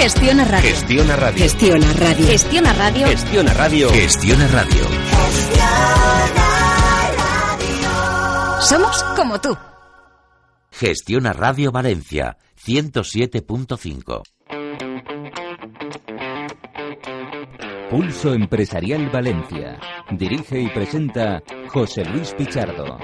[0.00, 0.70] Gestiona Radio.
[0.70, 1.38] Gestiona Radio.
[1.38, 2.26] Gestiona Radio.
[2.26, 3.06] Gestiona Radio.
[3.06, 3.88] Gestiona Radio.
[3.90, 4.84] Gestiona Radio.
[8.60, 9.56] Somos como tú.
[10.70, 14.22] Gestiona Radio Valencia 107.5.
[17.90, 19.78] Pulso Empresarial Valencia.
[20.10, 22.98] Dirige y presenta José Luis Pichardo.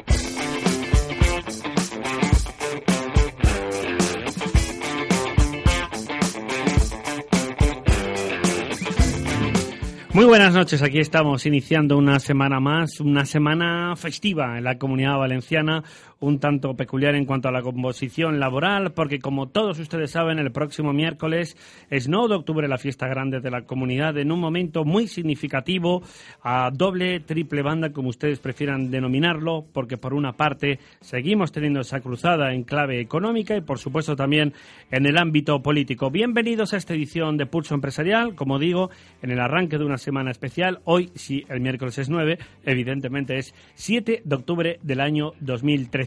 [10.16, 15.18] Muy buenas noches, aquí estamos iniciando una semana más, una semana festiva en la comunidad
[15.18, 15.84] valenciana,
[16.20, 20.50] un tanto peculiar en cuanto a la composición laboral, porque como todos ustedes saben, el
[20.50, 21.56] próximo miércoles
[21.90, 26.02] es 9 de octubre la fiesta grande de la comunidad, en un momento muy significativo,
[26.42, 32.00] a doble, triple banda, como ustedes prefieran denominarlo, porque por una parte seguimos teniendo esa
[32.00, 34.54] cruzada en clave económica y por supuesto también
[34.90, 36.10] en el ámbito político.
[36.10, 40.30] Bienvenidos a esta edición de Pulso Empresarial, como digo, en el arranque de una semana
[40.30, 40.80] especial.
[40.84, 46.05] Hoy, si el miércoles es 9, evidentemente es 7 de octubre del año 2013.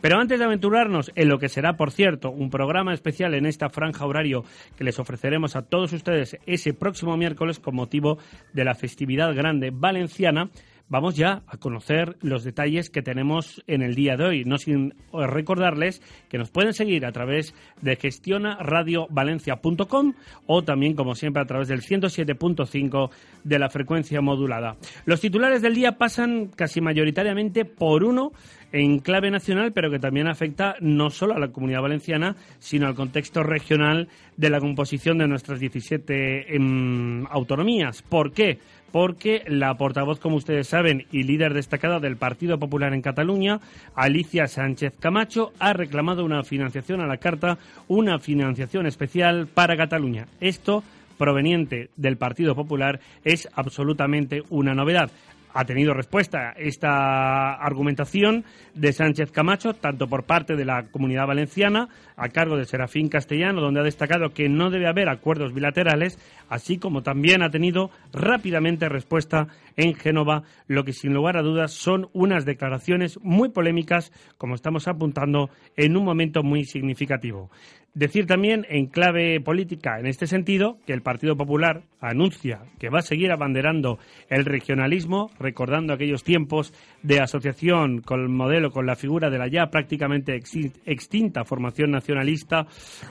[0.00, 3.68] Pero antes de aventurarnos en lo que será, por cierto, un programa especial en esta
[3.68, 4.44] franja horario
[4.76, 8.18] que les ofreceremos a todos ustedes ese próximo miércoles con motivo
[8.52, 10.50] de la festividad grande valenciana,
[10.88, 14.44] vamos ya a conocer los detalles que tenemos en el día de hoy.
[14.44, 20.14] No sin recordarles que nos pueden seguir a través de gestionaradiovalencia.com
[20.46, 23.10] o también, como siempre, a través del 107.5
[23.44, 24.76] de la frecuencia modulada.
[25.04, 28.32] Los titulares del día pasan casi mayoritariamente por uno
[28.72, 32.94] en clave nacional, pero que también afecta no solo a la comunidad valenciana, sino al
[32.94, 38.02] contexto regional de la composición de nuestras 17 em, autonomías.
[38.02, 38.58] ¿Por qué?
[38.92, 43.60] Porque la portavoz, como ustedes saben, y líder destacada del Partido Popular en Cataluña,
[43.94, 50.26] Alicia Sánchez Camacho, ha reclamado una financiación a la carta, una financiación especial para Cataluña.
[50.40, 50.82] Esto
[51.18, 55.10] proveniente del Partido Popular es absolutamente una novedad
[55.58, 61.88] ha tenido respuesta esta argumentación de Sánchez Camacho, tanto por parte de la comunidad valenciana,
[62.16, 66.16] a cargo de Serafín Castellano, donde ha destacado que no debe haber acuerdos bilaterales,
[66.48, 71.72] así como también ha tenido rápidamente respuesta en Génova, lo que sin lugar a dudas
[71.72, 77.50] son unas declaraciones muy polémicas, como estamos apuntando, en un momento muy significativo.
[77.98, 83.00] Decir también, en clave política, en este sentido, que el Partido Popular anuncia que va
[83.00, 83.98] a seguir abanderando
[84.28, 86.72] el regionalismo, recordando aquellos tiempos
[87.02, 90.40] de asociación con el modelo, con la figura de la ya prácticamente
[90.86, 92.68] extinta formación nacionalista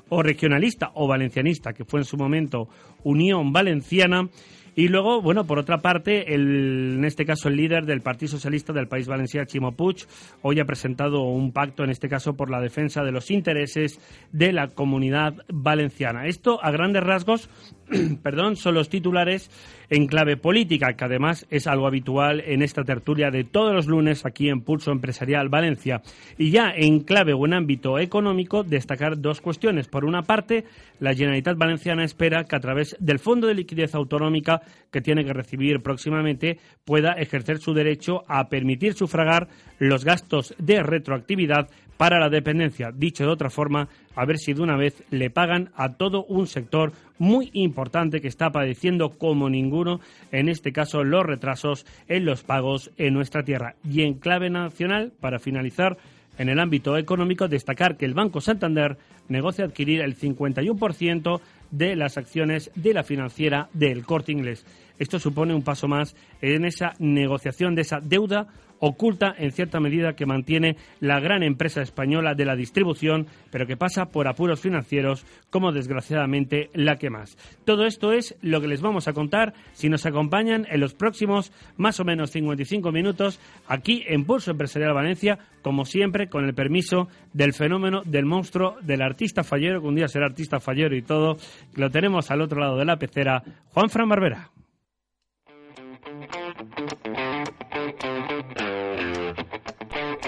[0.08, 2.70] o regionalista o valencianista, que fue en su momento
[3.04, 4.30] Unión Valenciana,
[4.78, 8.74] y luego, bueno, por otra parte, el, en este caso el líder del Partido Socialista
[8.74, 10.06] del País Valenciano, Chimo Puig,
[10.44, 14.00] hoy ha presentado un pacto, en este caso por la defensa de los intereses
[14.32, 16.28] de la comunidad valenciana.
[16.28, 17.50] Esto, a grandes rasgos,
[18.24, 19.50] perdón, son los titulares
[19.90, 24.26] en clave política, que además es algo habitual en esta tertulia de todos los lunes
[24.26, 26.02] aquí en Pulso Empresarial Valencia.
[26.38, 29.88] Y ya en clave o en ámbito económico, destacar dos cuestiones.
[29.88, 30.66] Por una parte,
[31.00, 34.62] la Generalitat Valenciana espera que a través del Fondo de Liquidez Autonómica
[34.92, 39.48] que tiene que recibir próximamente pueda ejercer su derecho a permitir sufragar
[39.80, 42.92] los gastos de retroactividad para la dependencia.
[42.94, 46.48] Dicho de otra forma, a ver si de una vez le pagan a todo un
[46.48, 50.00] sector muy importante que está padeciendo como ninguno,
[50.32, 53.76] en este caso, los retrasos en los pagos en nuestra tierra.
[53.84, 55.98] Y en clave nacional, para finalizar,
[56.38, 58.98] en el ámbito económico, destacar que el Banco Santander
[59.28, 61.42] negocia adquirir el 51%
[61.72, 64.66] de las acciones de la financiera del corte inglés.
[65.00, 68.48] Esto supone un paso más en esa negociación de esa deuda
[68.80, 73.78] oculta en cierta medida que mantiene la gran empresa española de la distribución, pero que
[73.78, 77.38] pasa por apuros financieros como desgraciadamente la que más.
[77.66, 81.52] Todo esto es lo que les vamos a contar si nos acompañan en los próximos
[81.78, 87.08] más o menos 55 minutos aquí en Pulso Empresarial Valencia, como siempre con el permiso
[87.34, 91.38] del fenómeno del monstruo del artista fallero, que un día será artista fallero y todo,
[91.76, 94.52] lo tenemos al otro lado de la pecera, Juan Fran Barbera.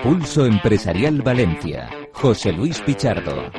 [0.04, 1.90] Pulso Empresarial Valencia.
[2.14, 3.52] José Luis Pichardo.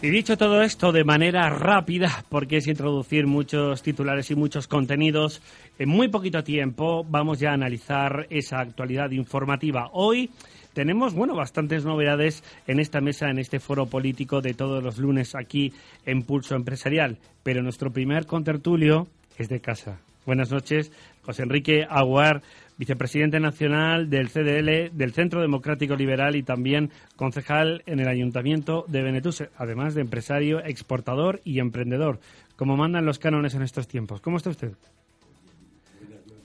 [0.00, 5.42] Y dicho todo esto de manera rápida, porque es introducir muchos titulares y muchos contenidos,
[5.76, 9.88] en muy poquito tiempo vamos ya a analizar esa actualidad informativa.
[9.92, 10.30] Hoy
[10.74, 15.34] tenemos, bueno, bastantes novedades en esta mesa, en este foro político de todos los lunes
[15.34, 15.72] aquí
[16.04, 17.18] en Pulso Empresarial.
[17.42, 19.06] Pero nuestro primer contertulio
[19.38, 20.00] es de casa.
[20.26, 20.90] Buenas noches,
[21.22, 22.42] José Enrique Aguar
[22.76, 29.02] vicepresidente nacional del CDL, del Centro Democrático Liberal y también concejal en el Ayuntamiento de
[29.02, 32.20] Benetús, además de empresario, exportador y emprendedor.
[32.56, 34.20] Como mandan los cánones en estos tiempos.
[34.20, 34.72] ¿Cómo está usted?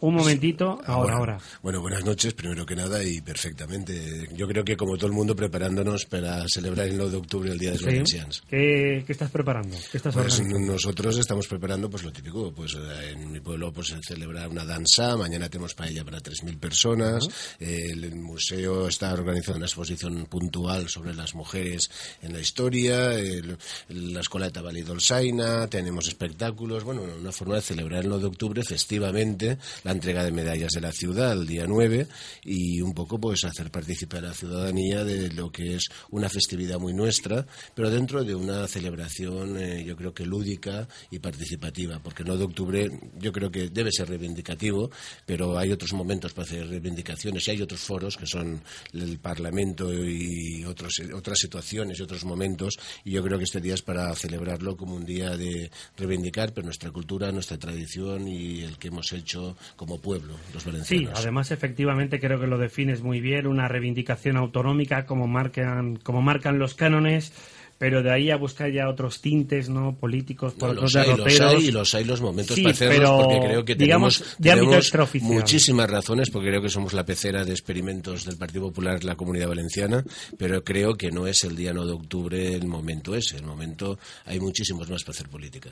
[0.01, 1.37] Un momentito, Ah, ahora, ahora.
[1.61, 4.29] Bueno, buenas noches, primero que nada, y perfectamente.
[4.33, 7.59] Yo creo que como todo el mundo preparándonos para celebrar el 9 de octubre el
[7.59, 8.17] Día de los Sí.
[8.49, 9.75] ¿Qué, qué estás preparando?
[9.91, 13.87] ¿Qué estás Pues nosotros estamos preparando pues lo típico, pues eh, en mi pueblo pues
[13.87, 17.27] se celebra una danza, mañana tenemos paella para 3.000 personas,
[17.59, 21.89] el museo está organizando una exposición puntual sobre las mujeres
[22.21, 23.57] en la historia, el-
[23.89, 28.27] la escuela de Tabalí Dolsaina, tenemos espectáculos, bueno, una forma de celebrar el 9 de
[28.29, 32.07] octubre festivamente la entrega de medallas de la ciudad el día 9
[32.43, 36.79] y un poco pues hacer participar a la ciudadanía de lo que es una festividad
[36.79, 37.45] muy nuestra,
[37.75, 42.39] pero dentro de una celebración eh, yo creo que lúdica y participativa, porque el 9
[42.39, 44.91] de octubre yo creo que debe ser reivindicativo,
[45.25, 48.61] pero hay otros momentos para hacer reivindicaciones y hay otros foros que son
[48.93, 53.73] el Parlamento y otros, otras situaciones y otros momentos y yo creo que este día
[53.73, 58.77] es para celebrarlo como un día de reivindicar pero nuestra cultura, nuestra tradición y el
[58.77, 61.17] que hemos hecho como pueblo, los Sí, valencianos.
[61.21, 66.59] además efectivamente creo que lo defines muy bien, una reivindicación autonómica como marcan, como marcan
[66.59, 67.31] los cánones,
[67.77, 71.39] pero de ahí a buscar ya otros tintes no políticos por No, los hay, los
[71.39, 74.91] hay y los hay los momentos Sí, para hacerlos pero, porque creo que digamos, tenemos,
[74.91, 79.07] tenemos muchísimas razones porque creo que somos la pecera de experimentos del Partido Popular en
[79.07, 80.03] la Comunidad Valenciana
[80.37, 83.97] pero creo que no es el día 9 de octubre el momento ese el momento
[84.25, 85.69] hay muchísimos más para hacer política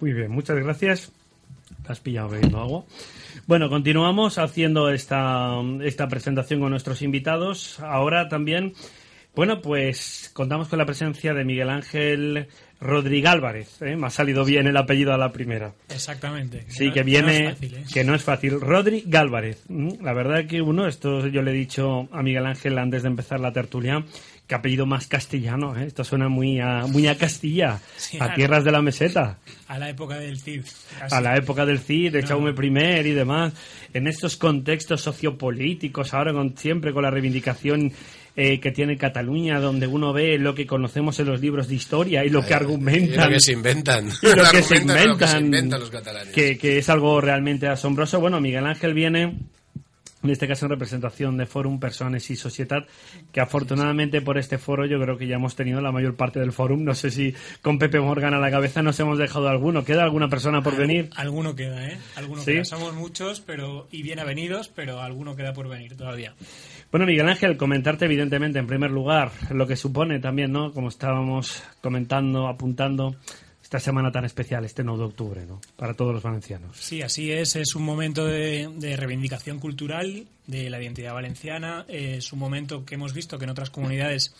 [0.00, 1.12] Muy bien, muchas gracias.
[1.86, 2.84] Te has pillado bebiendo agua.
[3.46, 5.52] Bueno, continuamos haciendo esta,
[5.84, 7.78] esta presentación con nuestros invitados.
[7.80, 8.72] Ahora también,
[9.36, 12.48] bueno, pues contamos con la presencia de Miguel Ángel
[12.80, 13.82] Rodríguez Álvarez.
[13.82, 13.94] ¿eh?
[13.96, 15.72] Me ha salido bien el apellido a la primera.
[15.88, 16.64] Exactamente.
[16.68, 17.84] Sí, no- que no viene, fácil, ¿eh?
[17.92, 18.60] que no es fácil.
[18.60, 19.62] Rodri Gálvarez.
[19.68, 23.08] Mm, La verdad que uno, esto yo le he dicho a Miguel Ángel antes de
[23.08, 24.04] empezar la tertulia,
[24.46, 25.86] que apellido más castellano, ¿eh?
[25.86, 29.78] Esto suena muy a, muy a Castilla, Sí, a a- tierras de la meseta A
[29.78, 30.62] la época del CID.
[31.00, 31.14] casi.
[31.14, 33.52] a la época del CID, de Jaume I y demás,
[33.92, 37.92] en estos contextos sociopolíticos, ahora con, siempre con la reivindicación
[38.36, 42.24] eh, que tiene Cataluña, donde uno ve lo que conocemos en los libros de historia
[42.24, 43.24] y lo que y argumentan.
[43.24, 45.90] lo que se inventan y lo que se Argumentan lo que se inventan, inventan los
[45.90, 48.20] catalanes que, que es algo realmente asombroso.
[48.20, 49.38] Bueno, Miguel Ángel viene,
[50.22, 52.86] en este caso en representación de Forum Personas y Sociedad,
[53.32, 56.52] que afortunadamente por este foro yo creo que ya hemos tenido la mayor parte del
[56.52, 56.84] forum.
[56.84, 59.84] No sé si con Pepe Morgan a la cabeza nos hemos dejado alguno.
[59.84, 61.10] ¿Queda alguna persona por venir?
[61.16, 61.98] Alguno queda, ¿eh?
[62.16, 62.52] Alguno ¿Sí?
[62.52, 62.64] queda.
[62.64, 66.34] Somos muchos pero y bien avenidos, pero alguno queda por venir todavía.
[66.90, 70.72] Bueno, Miguel Ángel, comentarte evidentemente en primer lugar lo que supone también, ¿no?
[70.72, 73.16] Como estábamos comentando, apuntando,
[73.66, 75.60] esta semana tan especial, este 9 de octubre, ¿no?
[75.74, 76.76] Para todos los valencianos.
[76.76, 77.56] Sí, así es.
[77.56, 81.84] Es un momento de, de reivindicación cultural de la identidad valenciana.
[81.88, 84.32] Es un momento que hemos visto que en otras comunidades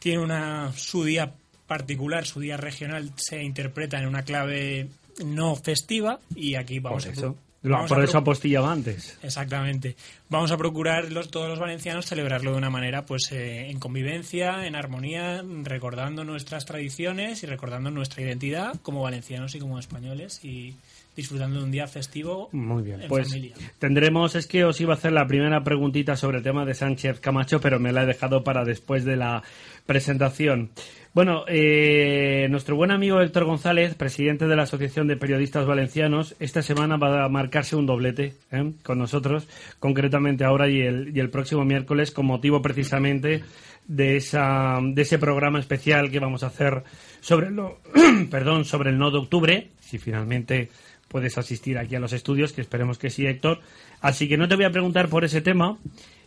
[0.00, 1.32] tiene una su día
[1.68, 4.88] particular, su día regional se interpreta en una clave
[5.24, 7.12] no festiva y aquí vamos a
[7.62, 9.18] por eso apostillaba antes.
[9.22, 9.96] Exactamente.
[10.28, 14.66] Vamos a procurar los, todos los valencianos celebrarlo de una manera pues eh, en convivencia,
[14.66, 20.74] en armonía, recordando nuestras tradiciones y recordando nuestra identidad como valencianos y como españoles y
[21.14, 23.54] disfrutando de un día festivo Muy bien, en pues familia.
[23.78, 27.20] tendremos, es que os iba a hacer la primera preguntita sobre el tema de Sánchez
[27.20, 29.42] Camacho, pero me la he dejado para después de la
[29.86, 30.70] presentación.
[31.14, 36.62] Bueno, eh, nuestro buen amigo Héctor González, presidente de la Asociación de Periodistas Valencianos, esta
[36.62, 38.72] semana va a marcarse un doblete ¿eh?
[38.82, 39.46] con nosotros,
[39.78, 43.44] concretamente ahora y el, y el próximo miércoles, con motivo precisamente
[43.86, 46.82] de, esa, de ese programa especial que vamos a hacer
[47.20, 47.76] sobre el, no-
[48.30, 50.70] perdón, sobre el 9 de octubre, si finalmente
[51.08, 53.60] puedes asistir aquí a los estudios, que esperemos que sí, Héctor.
[54.00, 55.76] Así que no te voy a preguntar por ese tema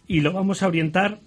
[0.05, 1.17] y lo vamos a orientar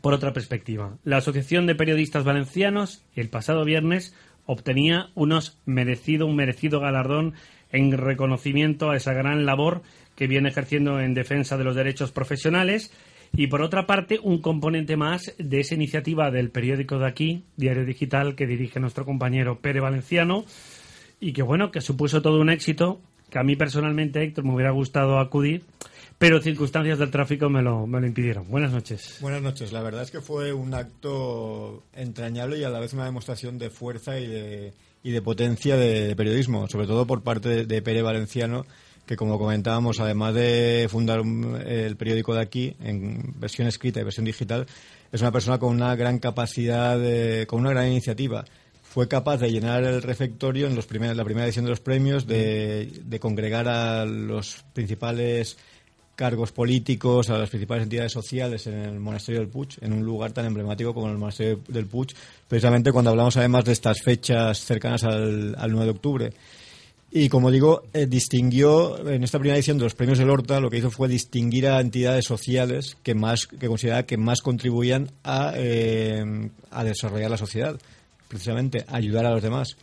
[0.00, 0.96] por otra perspectiva.
[1.04, 4.14] La Asociación de Periodistas Valencianos el pasado viernes
[4.46, 7.34] obtenía unos merecido, un merecido galardón
[7.70, 9.82] en reconocimiento a esa gran labor
[10.16, 12.92] que viene ejerciendo en defensa de los derechos profesionales
[13.36, 17.84] y por otra parte un componente más de esa iniciativa del periódico de aquí, Diario
[17.84, 20.44] Digital, que dirige nuestro compañero Pere Valenciano
[21.20, 23.00] y que bueno, que supuso todo un éxito,
[23.30, 25.64] que a mí personalmente, Héctor, me hubiera gustado acudir,
[26.18, 28.48] pero circunstancias del tráfico me lo, me lo impidieron.
[28.50, 29.18] Buenas noches.
[29.20, 29.72] Buenas noches.
[29.72, 33.70] La verdad es que fue un acto entrañable y a la vez una demostración de
[33.70, 34.72] fuerza y de,
[35.02, 38.66] y de potencia de, periodismo, sobre todo por parte de, de Pere Valenciano,
[39.08, 44.26] que como comentábamos, además de fundar el periódico de aquí en versión escrita y versión
[44.26, 44.66] digital,
[45.10, 46.98] es una persona con una gran capacidad,
[47.46, 48.44] con una gran iniciativa.
[48.82, 53.18] Fue capaz de llenar el refectorio en los la primera edición de los premios, de,
[53.20, 55.56] congregar a los principales
[56.18, 60.32] cargos políticos, a las principales entidades sociales en el monasterio del Puig, en un lugar
[60.32, 62.08] tan emblemático como el monasterio del Puig,
[62.48, 66.32] precisamente cuando hablamos además de estas fechas cercanas al, al 9 de octubre.
[67.12, 70.70] Y como digo, eh, distinguió en esta primera edición de los premios del Horta, lo
[70.70, 75.52] que hizo fue distinguir a entidades sociales que más que consideraba que más contribuían a,
[75.54, 77.78] eh, a desarrollar la sociedad,
[78.26, 79.76] precisamente ayudar a los demás.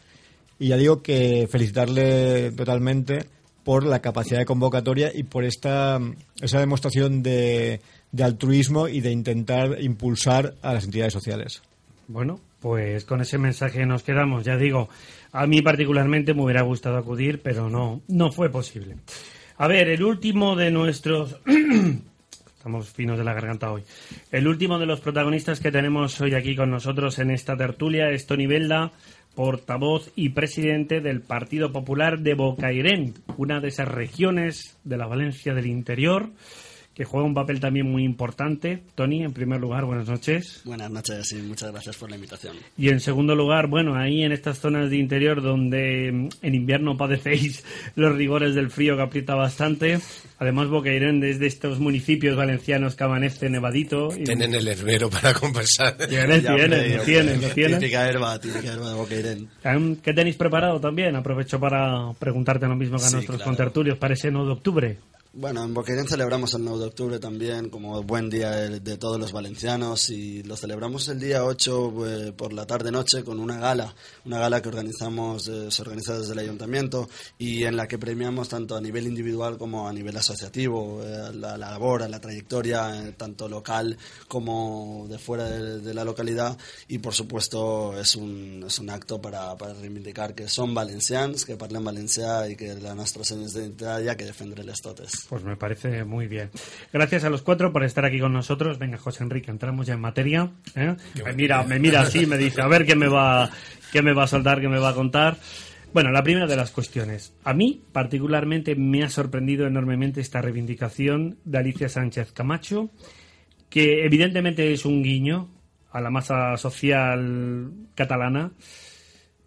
[0.60, 3.26] Y ya digo que felicitarle totalmente
[3.66, 6.00] por la capacidad de convocatoria y por esta
[6.40, 7.82] esa demostración de,
[8.12, 11.62] de altruismo y de intentar impulsar a las entidades sociales.
[12.08, 14.46] Bueno, pues con ese mensaje nos quedamos.
[14.46, 14.88] Ya digo,
[15.32, 18.98] a mí particularmente me hubiera gustado acudir, pero no, no fue posible.
[19.58, 21.38] A ver, el último de nuestros...
[22.58, 23.84] Estamos finos de la garganta hoy.
[24.32, 28.26] El último de los protagonistas que tenemos hoy aquí con nosotros en esta tertulia es
[28.26, 28.92] Tony Belda,
[29.36, 35.54] portavoz y presidente del Partido Popular de Bocairén, una de esas regiones de la Valencia
[35.54, 36.32] del interior
[36.96, 38.82] que juega un papel también muy importante.
[38.96, 40.62] Tony, en primer lugar, buenas noches.
[40.64, 42.56] Buenas noches y muchas gracias por la invitación.
[42.78, 46.96] Y en segundo lugar, bueno, ahí en estas zonas de interior donde mm, en invierno
[46.96, 50.00] padecéis los rigores del frío que aprieta bastante.
[50.40, 54.10] Además, Bocairén es de estos municipios valencianos que amanece nevadito.
[54.18, 54.24] Y...
[54.24, 55.98] Tienen el hervero para compensar.
[56.10, 57.80] Tienen, tienen, tienen, tienen.
[57.80, 59.50] Típica herba, típica herba de Bocairén.
[60.02, 61.16] ¿Qué tenéis preparado también?
[61.16, 64.98] Aprovecho para preguntarte lo mismo que a nuestros contertulios para ese 9 de octubre.
[65.38, 69.34] Bueno, en Boquerón celebramos el 9 de octubre también como buen día de, todos los
[69.34, 74.40] valencianos y lo celebramos el día 8 eh, por la tarde-noche con una gala, una
[74.40, 78.78] gala que organizamos, eh, se organiza desde el ayuntamiento y en la que premiamos tanto
[78.78, 83.98] a nivel individual como a nivel asociativo eh, la, labor, la trayectoria tanto local
[84.30, 89.58] como de fuera de, la localidad y por supuesto es un, es un acto para,
[89.58, 94.16] para reivindicar que son valencians, que parlen valencià y que la nuestra señas de identidad
[94.16, 95.25] que defender el estotes.
[95.30, 96.50] Pues me parece muy bien.
[96.94, 98.78] Gracias a los cuatro por estar aquí con nosotros.
[98.78, 100.52] Venga, José Enrique, entramos ya en materia.
[100.76, 100.96] ¿eh?
[101.24, 103.50] Me mira, me mira así, me dice, a ver qué me va,
[103.92, 105.38] qué me va a soltar, qué me va a contar.
[105.94, 107.34] Bueno, la primera de las cuestiones.
[107.46, 112.90] A mí, particularmente, me ha sorprendido enormemente esta reivindicación de Alicia Sánchez Camacho,
[113.70, 115.50] que evidentemente es un guiño
[115.92, 118.52] a la masa social catalana,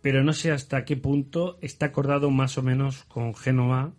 [0.01, 3.93] pero no sé hasta qué punto está acordado más o menos con Génova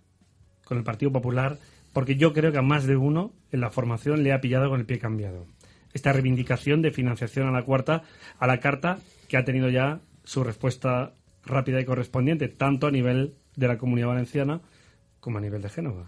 [0.70, 1.58] con el Partido Popular,
[1.94, 4.80] porque yo creo que a más de uno en la formación le ha pillado con
[4.80, 5.48] el pie cambiado.
[5.94, 8.04] Esta reivindicación de financiación a la cuarta,
[8.38, 11.12] a la carta, que ha tenido ya su respuesta
[11.44, 14.62] rápida y correspondiente, tanto a nivel de la Comunidad Valenciana
[15.20, 16.06] como a nivel de Génova.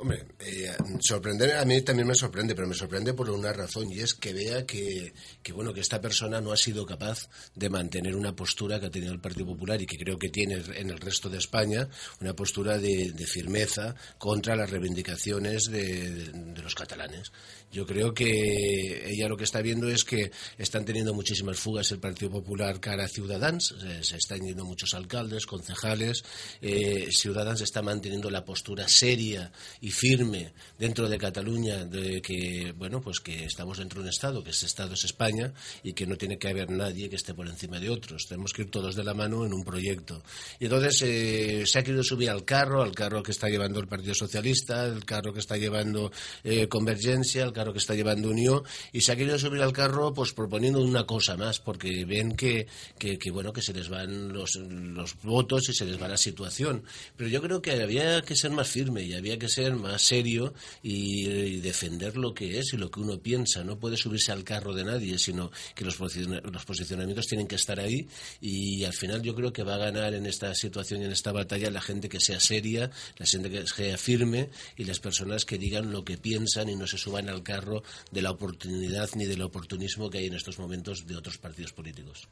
[0.00, 4.00] Hombre, eh, sorprender a mí también me sorprende, pero me sorprende por una razón y
[4.00, 8.16] es que vea que, que, bueno que esta persona no ha sido capaz de mantener
[8.16, 10.98] una postura que ha tenido el Partido Popular y que creo que tiene en el
[10.98, 11.86] resto de España
[12.18, 17.30] una postura de, firmeza contra las reivindicaciones de los catalanes.
[17.72, 22.00] Yo creo que ella lo que está viendo es que están teniendo muchísimas fugas el
[22.00, 26.24] Partido Popular cara a Ciudadanos, se, están yendo muchos alcaldes, concejales,
[26.60, 33.00] eh, Ciudadanos está manteniendo la postura seria y firme dentro de Cataluña de que bueno
[33.00, 36.16] pues que estamos dentro de un Estado, que ese Estado es España y que no
[36.16, 39.04] tiene que haber nadie que esté por encima de otros, tenemos que ir todos de
[39.04, 40.22] la mano en un proyecto.
[40.58, 43.88] Y entonces eh, se ha querido subir al carro, al carro que está llevando el
[43.88, 46.10] Partido Socialista, el carro que está llevando
[46.44, 50.12] eh, Convergencia, el carro que está llevando Unión y se ha querido subir al carro
[50.12, 52.66] pues proponiendo una cosa más porque ven que,
[52.98, 56.84] que, bueno que se les van los, los votos y se les va la situación
[57.16, 60.54] pero yo creo que había que ser más firme y había que ser más serio
[60.82, 64.74] y, defender lo que es y lo que uno piensa no puede subirse al carro
[64.74, 68.08] de nadie sino que los, los posicionamientos tienen que estar ahí
[68.40, 71.32] y al final yo creo que va a ganar en esta situación y en esta
[71.32, 75.58] batalla la gente que sea seria la gente que sea firme y las personas que
[75.58, 79.42] digan lo que piensan y no se suban al carro de la oportunidad ni del
[79.42, 82.28] oportunismo que hay en estos momentos de otros partidos políticos.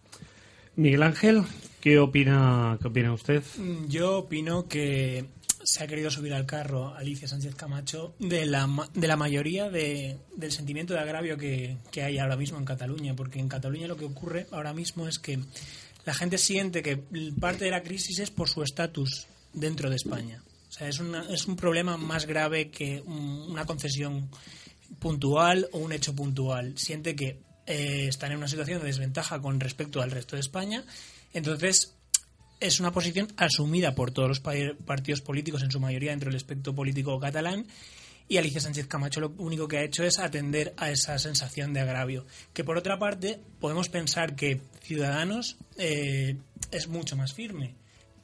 [0.77, 1.43] Miguel Ángel,
[1.81, 3.43] ¿qué opina, qué opina usted?
[3.89, 5.25] Yo opino que
[5.71, 10.17] se ha querido subir al carro Alicia Sánchez Camacho de la, de la mayoría de-
[10.35, 13.99] del sentimiento de agravio que, que hay ahora mismo en Cataluña, porque en Cataluña lo
[13.99, 15.39] que ocurre ahora mismo es que
[16.07, 16.97] la gente siente que
[17.39, 20.43] parte de la crisis es por su estatus dentro de España.
[20.71, 24.31] O sea, es, una- es un problema más grave que un- una concesión
[24.99, 26.79] puntual o un hecho puntual.
[26.79, 30.83] Siente que eh, están en una situación de desventaja con respecto al resto de España.
[31.35, 31.95] Entonces,
[32.61, 34.53] es una posición asumida por todos los pa-
[34.85, 37.67] partidos políticos, en su mayoría dentro del espectro político catalán.
[38.31, 41.81] Y Alicia Sánchez Camacho lo único que ha hecho es atender a esa sensación de
[41.81, 42.27] agravio.
[42.53, 46.37] Que por otra parte, podemos pensar que Ciudadanos eh,
[46.71, 47.75] es mucho más firme,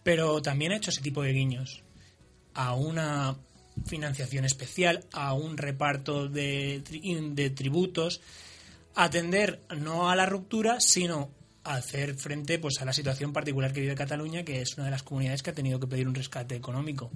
[0.03, 1.83] pero también ha hecho ese tipo de guiños
[2.53, 3.37] a una
[3.87, 8.21] financiación especial, a un reparto de, tri- de tributos,
[8.95, 11.31] atender no a la ruptura, sino
[11.65, 15.03] hacer frente pues a la situación particular que vive Cataluña, que es una de las
[15.03, 17.11] comunidades que ha tenido que pedir un rescate económico.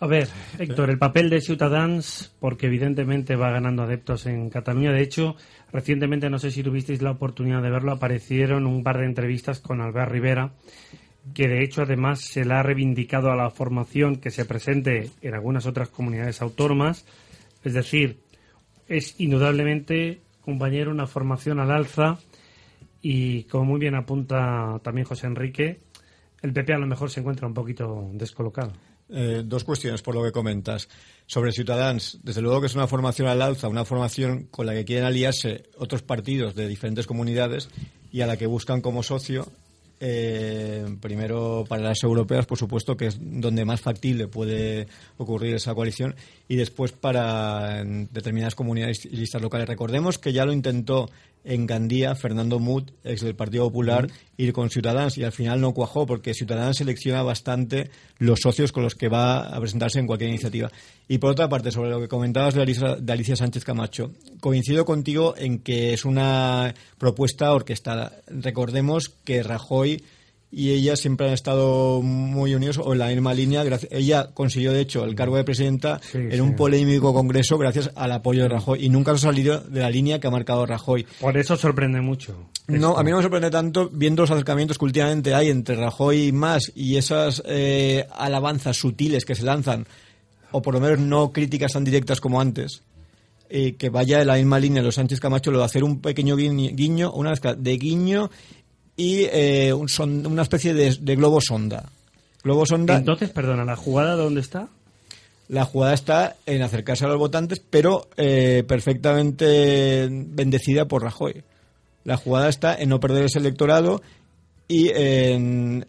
[0.00, 0.28] A ver,
[0.58, 4.92] Héctor, el papel de Ciutadans, porque evidentemente va ganando adeptos en Cataluña.
[4.92, 5.34] De hecho,
[5.72, 9.80] recientemente, no sé si tuvisteis la oportunidad de verlo, aparecieron un par de entrevistas con
[9.80, 10.52] Albert Rivera,
[11.34, 15.34] que de hecho además se le ha reivindicado a la formación que se presente en
[15.34, 17.04] algunas otras comunidades autónomas.
[17.64, 18.20] Es decir,
[18.86, 22.18] es indudablemente, compañero, una formación al alza
[23.10, 25.80] y como muy bien apunta también José Enrique,
[26.42, 28.74] el PP a lo mejor se encuentra un poquito descolocado.
[29.08, 30.90] Eh, dos cuestiones por lo que comentas.
[31.24, 34.84] Sobre Ciudadanos, desde luego que es una formación al alza, una formación con la que
[34.84, 37.70] quieren aliarse otros partidos de diferentes comunidades
[38.12, 39.46] y a la que buscan como socio,
[40.00, 44.86] eh, primero para las europeas, por supuesto, que es donde más factible puede
[45.16, 46.14] ocurrir esa coalición,
[46.46, 49.66] y después para determinadas comunidades y listas locales.
[49.66, 51.08] Recordemos que ya lo intentó
[51.44, 55.72] en Gandía Fernando Mut, ex del Partido Popular, ir con Ciudadanos y al final no
[55.72, 60.30] cuajó porque Ciudadanos selecciona bastante los socios con los que va a presentarse en cualquier
[60.30, 60.70] iniciativa.
[61.08, 64.84] Y por otra parte, sobre lo que comentabas de Alicia, de Alicia Sánchez Camacho, coincido
[64.84, 68.12] contigo en que es una propuesta orquestada.
[68.26, 70.02] Recordemos que Rajoy
[70.50, 73.64] y ella siempre han estado muy unidos o en la misma línea.
[73.90, 76.40] Ella consiguió, de hecho, el cargo de presidenta Sí, en sí.
[76.40, 80.18] un polémico congreso gracias al apoyo de Rajoy y nunca ha salido de la línea
[80.20, 81.06] que ha marcado Rajoy.
[81.20, 82.34] Por eso sorprende mucho.
[82.66, 82.98] No, esto.
[82.98, 86.32] a mí no me sorprende tanto viendo los acercamientos que últimamente hay entre Rajoy y
[86.32, 89.86] más y esas eh, alabanzas sutiles que se lanzan,
[90.50, 92.82] o por lo menos no críticas tan directas como antes,
[93.50, 96.36] eh, que vaya en la misma línea los Sánchez Camacho, lo de hacer un pequeño
[96.36, 98.30] guiño, guiño, una mezcla de guiño
[98.98, 101.84] y eh, un son- una especie de, de globo sonda.
[102.44, 102.96] Globo sonda.
[102.98, 104.68] Entonces, perdona, ¿la jugada dónde está?
[105.48, 111.42] La jugada está en acercarse a los votantes, pero eh, perfectamente bendecida por Rajoy.
[112.04, 114.02] La jugada está en no perder ese electorado
[114.66, 115.86] y en,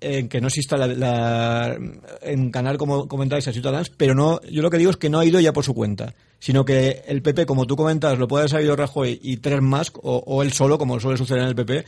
[0.00, 1.78] en que no exista la, la-
[2.22, 5.18] en ganar, como comentáis, a Ciudadanos, pero no, yo lo que digo es que no
[5.18, 8.42] ha ido ya por su cuenta, sino que el PP, como tú comentas, lo puede
[8.42, 11.54] haber sabido Rajoy y tres más, o, o él solo, como suele suceder en el
[11.56, 11.84] PP,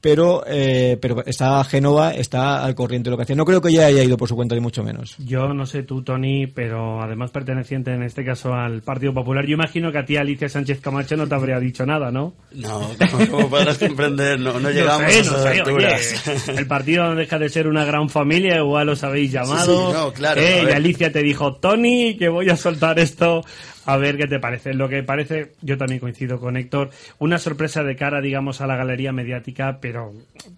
[0.00, 3.36] pero, eh, pero está Génova, está al corriente de lo que hacía.
[3.36, 5.16] No creo que ya haya ido por su cuenta, ni mucho menos.
[5.18, 9.54] Yo no sé tú, Tony, pero además perteneciente en este caso al Partido Popular, yo
[9.54, 12.34] imagino que a ti Alicia Sánchez Camacho no te habría dicho nada, ¿no?
[12.52, 16.24] No, como, como podrás comprender, no, no llegamos sé, a esas no sé, alturas.
[16.48, 19.86] oye, el partido no deja de ser una gran familia, igual os habéis llamado.
[19.86, 20.72] Sí, sí, no, claro, eh, y.
[20.72, 23.42] Alicia te dijo, Tony, que voy a soltar esto,
[23.86, 24.74] a ver qué te parece.
[24.74, 28.76] Lo que parece, yo también coincido con Héctor, una sorpresa de cara, digamos, a la
[28.76, 30.12] galería mediática, pero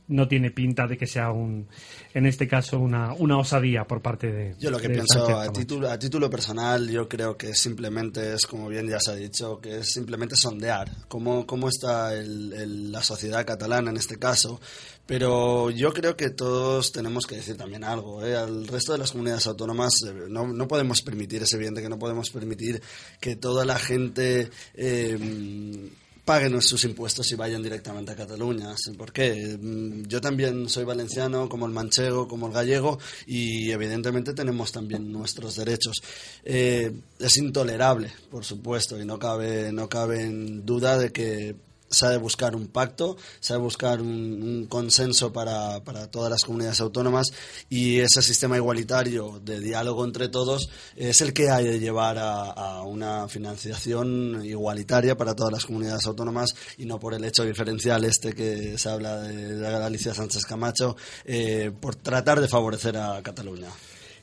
[0.08, 1.68] no tiene pinta de que sea un,
[2.14, 4.54] en este caso, una, una osadía por parte de.
[4.58, 8.46] Yo lo que pienso Sánchez a título, a título personal, yo creo que simplemente es,
[8.46, 12.92] como bien ya se ha dicho, que es simplemente sondear cómo, cómo está el- el-
[12.92, 14.60] la sociedad catalana en este caso.
[15.08, 18.22] Pero yo creo que todos tenemos que decir también algo.
[18.22, 18.36] ¿eh?
[18.36, 21.98] Al resto de las comunidades autónomas eh, no, no podemos permitir, es evidente que no
[21.98, 22.82] podemos permitir
[23.18, 24.50] que toda la gente...
[24.74, 25.88] eh,
[26.28, 28.74] paguen sus impuestos y vayan directamente a Cataluña.
[28.98, 29.56] ¿Por qué?
[29.58, 35.10] Mm, Yo también soy valenciano, como el manchego, como el gallego, y evidentemente tenemos también
[35.10, 36.02] nuestros derechos.
[36.44, 41.56] Eh, es intolerable, por supuesto, y no cabe, no cabe en duda de que
[41.90, 43.16] de buscar un pacto,
[43.48, 47.28] de buscar un, consenso para, para todas las comunidades autónomas
[47.70, 52.82] y ese sistema igualitario de diálogo entre todos es el que hay de llevar a,
[52.82, 58.32] una financiación igualitaria para todas las comunidades autónomas y no por el hecho diferencial este
[58.32, 63.68] que se habla de, de Alicia Sánchez Camacho eh, por tratar de favorecer a Cataluña.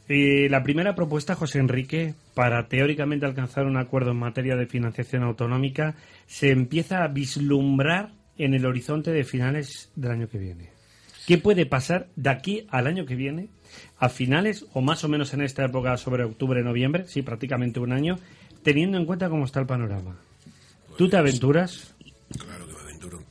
[0.08, 5.24] Y la primera propuesta, José Enrique, para teóricamente alcanzar un acuerdo en materia de financiación
[5.24, 5.96] autonómica,
[6.28, 10.70] se empieza a vislumbrar en el horizonte de finales del año que viene.
[11.26, 13.50] ¿Qué puede pasar de aquí al año que viene,
[13.98, 17.92] a finales o más o menos en esta época sobre octubre, noviembre, sí, prácticamente un
[17.92, 18.20] año,
[18.62, 20.18] teniendo en cuenta cómo está el panorama?
[20.98, 21.96] ¿Tú te aventuras?
[22.38, 22.65] Claro.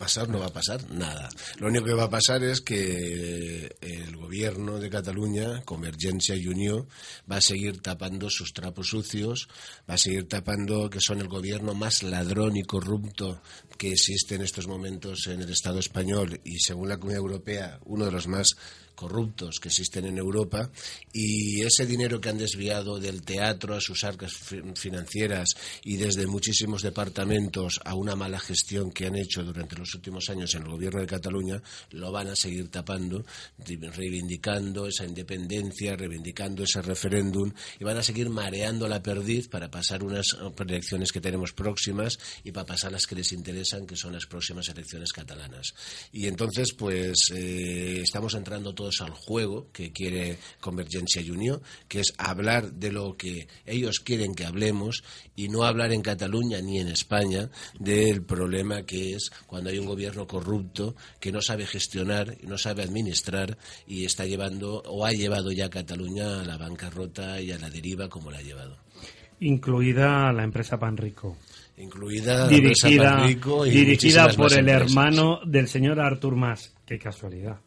[0.05, 1.31] Pasar no va a pasar nada.
[1.57, 6.87] Lo único que va a pasar es que el gobierno de Cataluña, Convergencia y Unión,
[7.31, 9.49] va a seguir tapando sus trapos sucios,
[9.89, 13.41] va a seguir tapando que son el gobierno más ladrón y corrupto
[13.79, 18.05] que existe en estos momentos en el Estado español y, según la Comunidad Europea, uno
[18.05, 18.59] de los más
[18.95, 20.71] corruptos que existen en Europa
[21.13, 25.55] y ese dinero que han desviado del teatro a sus arcas fi- financieras
[25.85, 30.55] y desde muchísimos departamentos a una mala gestión que han hecho durante los últimos años
[30.55, 33.25] en el gobierno de Cataluña lo van a seguir tapando,
[33.59, 39.71] di- reivindicando esa independencia, reivindicando ese referéndum y van a seguir mareando la perdiz para
[39.71, 43.97] pasar unas eh, elecciones que tenemos próximas y para pasar las que les interesan, que
[43.97, 45.75] son las próximas elecciones catalanas.
[46.13, 52.01] Y entonces, pues, eh, estamos entrando todos al juego que quiere Convergencia y Unión, que
[52.01, 55.05] es hablar de lo que ellos quieren que hablemos
[55.37, 59.87] y no hablar en Cataluña ni en España del problema que es cuando hay un
[59.87, 65.53] gobierno corrupto que no sabe gestionar, no sabe administrar y está llevando o ha llevado
[65.53, 68.79] ya a Cataluña a la bancarrota y a la deriva como la ha llevado.
[69.41, 71.37] Incluida la empresa Panrico.
[71.77, 74.91] Incluida la empresa Dirigida, Panrico y dirigida por el empresas.
[74.91, 76.75] hermano del señor Artur Mas.
[76.87, 77.59] Qué casualidad.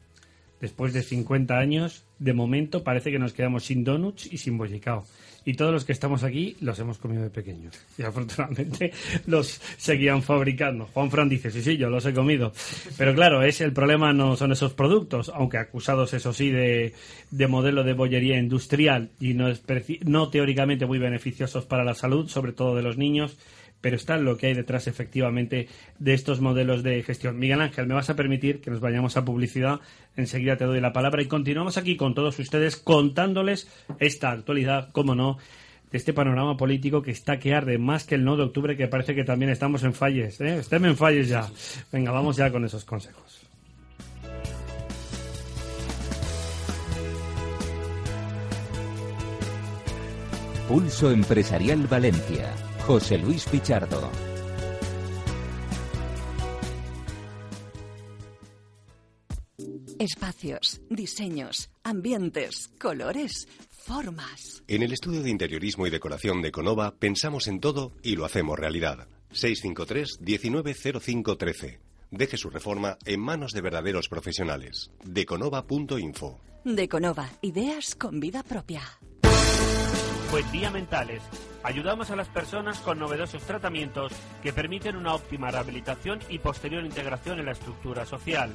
[0.59, 5.05] Después de 50 años, de momento parece que nos quedamos sin donuts y sin bollicao.
[5.45, 7.79] Y todos los que estamos aquí los hemos comido de pequeños.
[7.97, 8.91] Y afortunadamente
[9.27, 10.89] los seguían fabricando.
[10.93, 12.51] Juan Fran dice, sí, sí, yo los he comido.
[12.97, 16.93] Pero claro, es el problema no son esos productos, aunque acusados, eso sí, de,
[17.31, 19.63] de modelo de bollería industrial y no, es
[20.03, 23.37] no teóricamente muy beneficiosos para la salud, sobre todo de los niños
[23.81, 25.67] pero está lo que hay detrás efectivamente
[25.99, 27.39] de estos modelos de gestión.
[27.39, 29.79] Miguel Ángel, me vas a permitir que nos vayamos a publicidad.
[30.15, 35.15] Enseguida te doy la palabra y continuamos aquí con todos ustedes contándoles esta actualidad, como
[35.15, 35.37] no,
[35.91, 38.87] de este panorama político que está que arde más que el 9 de octubre, que
[38.87, 40.41] parece que también estamos en falles.
[40.41, 40.57] ¿eh?
[40.57, 41.47] Estén en falles ya.
[41.91, 43.47] Venga, vamos ya con esos consejos.
[50.67, 52.53] Pulso Empresarial Valencia.
[52.87, 54.09] José Luis Pichardo.
[59.99, 64.63] Espacios, diseños, ambientes, colores, formas.
[64.69, 68.57] En el estudio de interiorismo y decoración de Conova pensamos en todo y lo hacemos
[68.57, 69.09] realidad.
[69.33, 71.81] 653 190513.
[72.11, 74.91] Deje su reforma en manos de verdaderos profesionales.
[75.03, 76.39] Deconova.info.
[76.63, 78.83] Deconova, ideas con vida propia.
[80.31, 81.21] Buen día mentales.
[81.63, 87.39] Ayudamos a las personas con novedosos tratamientos que permiten una óptima rehabilitación y posterior integración
[87.39, 88.51] en la estructura social.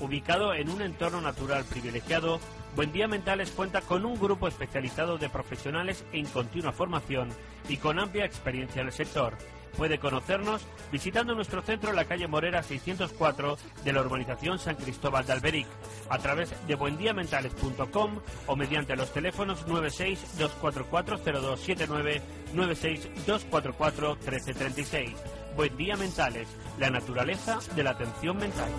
[0.00, 2.40] Ubicado en un entorno natural privilegiado,
[2.74, 7.28] Buen Día Mentales cuenta con un grupo especializado de profesionales en continua formación
[7.68, 9.34] y con amplia experiencia en el sector.
[9.76, 15.26] Puede conocernos visitando nuestro centro en la calle Morera 604 de la urbanización San Cristóbal
[15.26, 15.66] de Alberic
[16.08, 22.22] a través de buendiamentales.com o mediante los teléfonos 96-244-0279,
[22.54, 25.14] 96-244-1336.
[25.56, 26.46] Buen Día Mentales,
[26.78, 28.70] la naturaleza de la atención mental.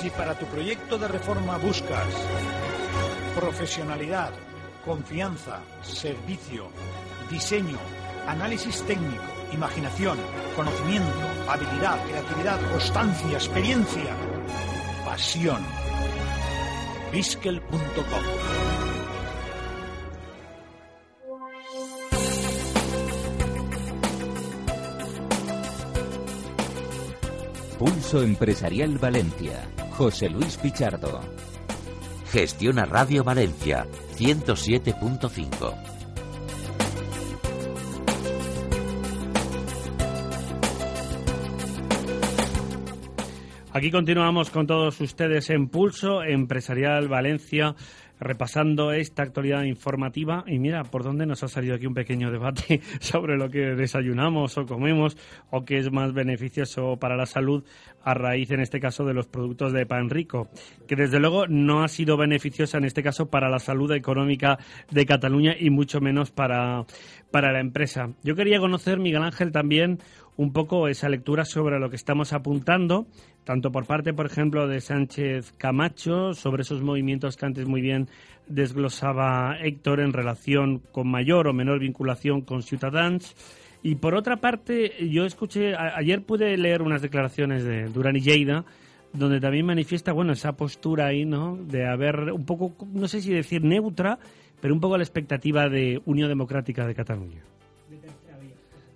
[0.00, 2.06] Si para tu proyecto de reforma buscas
[3.38, 4.32] profesionalidad,
[4.84, 6.66] confianza, servicio,
[7.30, 7.78] diseño,
[8.26, 9.22] análisis técnico,
[9.52, 10.18] imaginación,
[10.56, 14.16] conocimiento, habilidad, creatividad, constancia, experiencia,
[15.04, 15.62] pasión,
[17.12, 18.24] biskel.com
[27.78, 29.68] Pulso Empresarial Valencia.
[29.96, 31.47] José Luis Pichardo.
[32.30, 33.86] Gestiona Radio Valencia
[34.18, 35.98] 107.5.
[43.72, 47.74] Aquí continuamos con todos ustedes en Pulso Empresarial Valencia,
[48.20, 50.44] repasando esta actualidad informativa.
[50.46, 54.58] Y mira, por dónde nos ha salido aquí un pequeño debate sobre lo que desayunamos
[54.58, 55.16] o comemos
[55.50, 57.64] o qué es más beneficioso para la salud
[58.08, 60.48] a raíz, en este caso, de los productos de pan rico,
[60.86, 64.58] que desde luego no ha sido beneficiosa, en este caso, para la salud económica
[64.90, 66.86] de Cataluña y mucho menos para,
[67.30, 68.10] para la empresa.
[68.22, 69.98] Yo quería conocer, Miguel Ángel, también
[70.36, 73.06] un poco esa lectura sobre lo que estamos apuntando,
[73.44, 78.08] tanto por parte, por ejemplo, de Sánchez Camacho, sobre esos movimientos que antes muy bien
[78.46, 83.34] desglosaba Héctor en relación con mayor o menor vinculación con Ciutadans,
[83.82, 88.64] Y por otra parte, yo escuché, ayer pude leer unas declaraciones de Durán y Lleida,
[89.12, 91.56] donde también manifiesta, bueno, esa postura ahí, ¿no?
[91.56, 94.18] De haber un poco, no sé si decir neutra,
[94.60, 97.42] pero un poco la expectativa de Unión Democrática de Cataluña.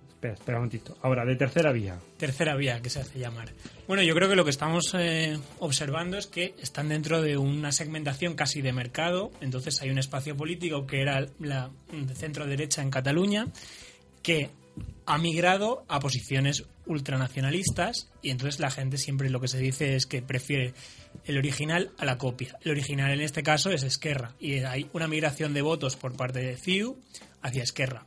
[0.09, 0.97] Espera, espera un momentito.
[1.01, 1.99] Ahora, de tercera vía.
[2.17, 3.49] Tercera vía, que se hace llamar.
[3.89, 7.73] Bueno, yo creo que lo que estamos eh, observando es que están dentro de una
[7.73, 9.31] segmentación casi de mercado.
[9.41, 13.47] Entonces hay un espacio político que era la de centro derecha en Cataluña
[14.21, 14.49] que
[15.05, 20.05] ha migrado a posiciones ultranacionalistas y entonces la gente siempre lo que se dice es
[20.05, 20.73] que prefiere
[21.25, 22.57] el original a la copia.
[22.61, 26.39] El original en este caso es Esquerra y hay una migración de votos por parte
[26.39, 26.97] de CIU
[27.41, 28.05] hacia Esquerra.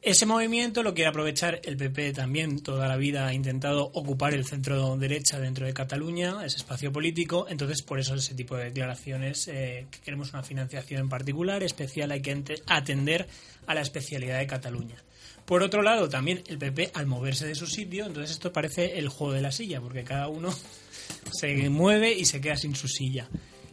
[0.00, 2.62] Ese movimiento lo quiere aprovechar el PP también.
[2.62, 7.46] Toda la vida ha intentado ocupar el centro derecha dentro de Cataluña, ese espacio político.
[7.48, 12.12] Entonces, por eso ese tipo de declaraciones, eh, que queremos una financiación en particular, especial,
[12.12, 13.26] hay que atender
[13.66, 15.02] a la especialidad de Cataluña.
[15.48, 19.08] Por otro lado, también el PP, al moverse de su sitio, entonces esto parece el
[19.08, 20.54] juego de la silla, porque cada uno
[21.32, 23.30] se mueve y se queda sin su silla.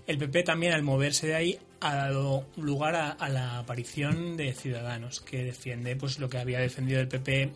[0.08, 5.20] El PP también, al moverse de ahí, ha dado lugar a, la aparición de Ciudadanos,
[5.20, 7.52] que defiende pues lo que había defendido el PP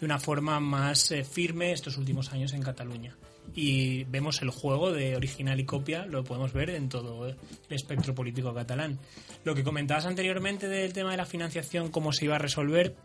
[0.00, 3.16] de una forma más eh, firme estos últimos años en Cataluña.
[3.54, 7.36] Y vemos el juego de original y copia, lo podemos ver en todo el
[7.68, 8.98] espectro político catalán.
[9.44, 12.96] Lo que comentabas anteriormente del tema de la financiación, cómo se iba a resolver,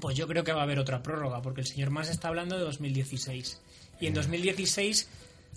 [0.00, 2.56] pues yo creo que va a haber otra prórroga, porque el señor Mas está hablando
[2.56, 3.60] de 2016.
[4.00, 5.08] Y en 2016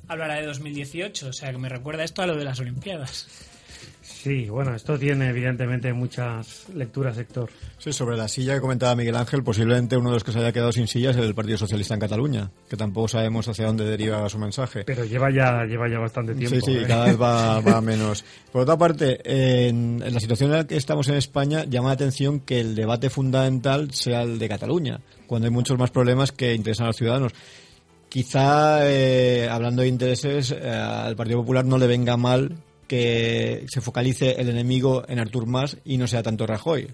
[0.08, 3.28] hablará de 2018, o sea que me recuerda esto a lo de las Olimpiadas.
[4.08, 7.50] Sí, bueno, esto tiene evidentemente muchas lecturas, Héctor.
[7.78, 10.54] Sí, sobre la silla que comentaba Miguel Ángel, posiblemente uno de los que se haya
[10.54, 14.28] quedado sin silla es el Partido Socialista en Cataluña, que tampoco sabemos hacia dónde deriva
[14.30, 14.86] su mensaje.
[14.86, 16.56] Pero lleva ya, lleva ya bastante tiempo.
[16.56, 16.86] Sí, sí, ¿eh?
[16.88, 18.24] cada vez va, va menos.
[18.52, 19.20] Por otra parte,
[19.68, 22.76] en, en, la situación en la que estamos en España, llama la atención que el
[22.76, 26.96] debate fundamental sea el de Cataluña, cuando hay muchos más problemas que interesan a los
[26.96, 27.34] ciudadanos.
[28.08, 32.56] Quizá, eh, hablando de intereses, eh, al Partido Popular no le venga mal
[32.88, 36.88] que se focalice el enemigo en Artur Mas y no sea tanto Rajoy.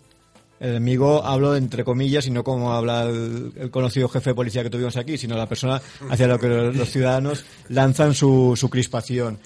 [0.59, 4.69] El enemigo hablo entre comillas y no como habla el, conocido jefe de policía que
[4.69, 9.39] tuvimos aquí, sino la persona hacia la que los, ciudadanos lanzan su, su crispación.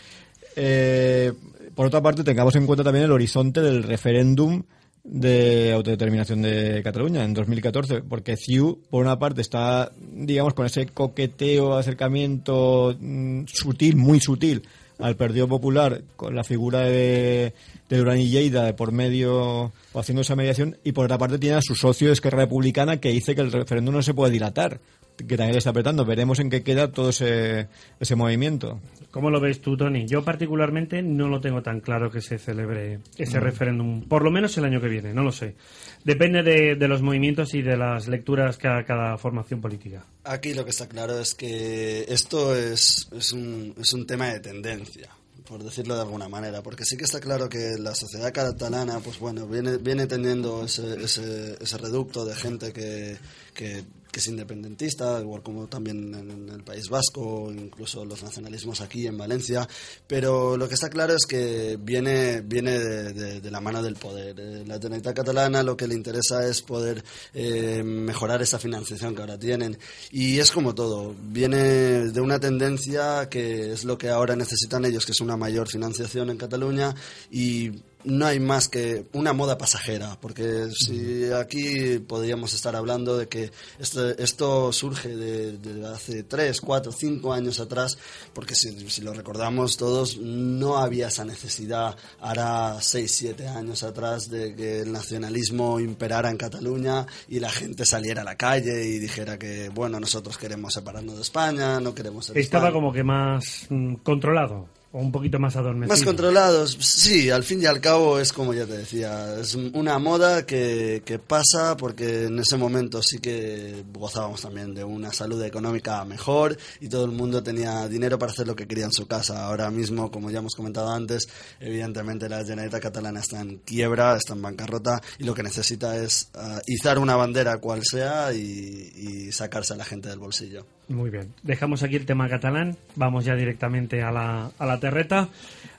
[0.56, 1.34] Eh,
[1.76, 4.64] por otra parte, tengamos en cuenta también el horizonte del referéndum
[5.04, 10.88] de autodeterminación de Cataluña en 2014, porque CIU, por una parte, está, digamos, con ese
[10.88, 14.64] coqueteo, acercamiento mm, sutil, muy sutil,
[15.00, 17.54] al Partido Popular, con la figura de,
[17.90, 21.38] de Durán y Lleida de por medio, o haciendo esa mediación, y por otra parte
[21.38, 24.34] tiene a su socio de Esquerra Republicana que dice que el referéndum no se puede
[24.34, 24.80] dilatar
[25.18, 26.06] que también le está apretando.
[26.06, 27.68] Veremos en qué queda todo ese,
[28.00, 28.80] ese movimiento.
[29.12, 30.06] ¿Cómo lo ves tú, Tony?
[30.06, 34.58] Yo particularmente no lo tengo tan claro que se celebre ese referéndum, por lo menos
[34.58, 35.56] el año que viene, no lo sé.
[36.04, 40.06] Depende de, de los movimientos y de las lecturas que haga cada formación política.
[40.24, 44.40] Aquí lo que está claro es que esto es, es, un, es un tema de
[44.40, 45.10] tendencia
[45.48, 49.18] por decirlo de alguna manera, porque sí que está claro que la sociedad catalana, pues
[49.18, 53.18] bueno, viene, viene teniendo ese, ese, ese reducto de gente que,
[53.54, 53.86] que
[54.18, 59.16] que es independentista, igual como también en, el País Vasco, incluso los nacionalismos aquí en
[59.16, 59.70] Valencia,
[60.08, 64.40] pero lo que está claro es que viene, viene de, la mano del poder.
[64.40, 67.04] Eh, la Generalitat catalana lo que le interesa es poder
[67.36, 69.78] eh, mejorar esa financiación que ahora tienen.
[70.10, 75.06] Y es como todo, viene de una tendencia que es lo que ahora necesitan ellos,
[75.06, 76.96] que es una mayor financiación en Cataluña
[77.30, 77.72] y
[78.08, 83.52] no hay más que una moda pasajera, porque si aquí podríamos estar hablando de que
[83.80, 87.98] esto, esto surge de, hace 3, 4, 5 años atrás,
[88.34, 94.30] porque si, si, lo recordamos todos, no había esa necesidad, ahora 6, 7 años atrás,
[94.30, 99.00] de que el nacionalismo imperara en Cataluña y la gente saliera a la calle y
[99.00, 103.68] dijera que, bueno, nosotros queremos separarnos de España, no queremos ser Estaba como que más
[103.70, 105.96] mm, controlado un poquito más adormecido.
[105.96, 110.00] Más controlados, sí, al fin y al cabo es como ya te decía, es una
[110.00, 116.04] moda que, pasa porque en ese momento sí que gozábamos también de una salud económica
[116.06, 119.46] mejor y todo el mundo tenía dinero para hacer lo que quería en su casa.
[119.46, 121.28] Ahora mismo, como ya hemos comentado antes,
[121.60, 126.30] evidentemente la Generalitat catalana está en quiebra, está en bancarrota y lo que necesita es
[126.36, 130.66] uh, izar una bandera cual sea y sacarse a la gente del bolsillo.
[130.90, 131.34] Muy bien.
[131.44, 132.78] Dejamos aquí el tema catalán.
[132.96, 135.30] Vamos ya directamente a la, a la terreta.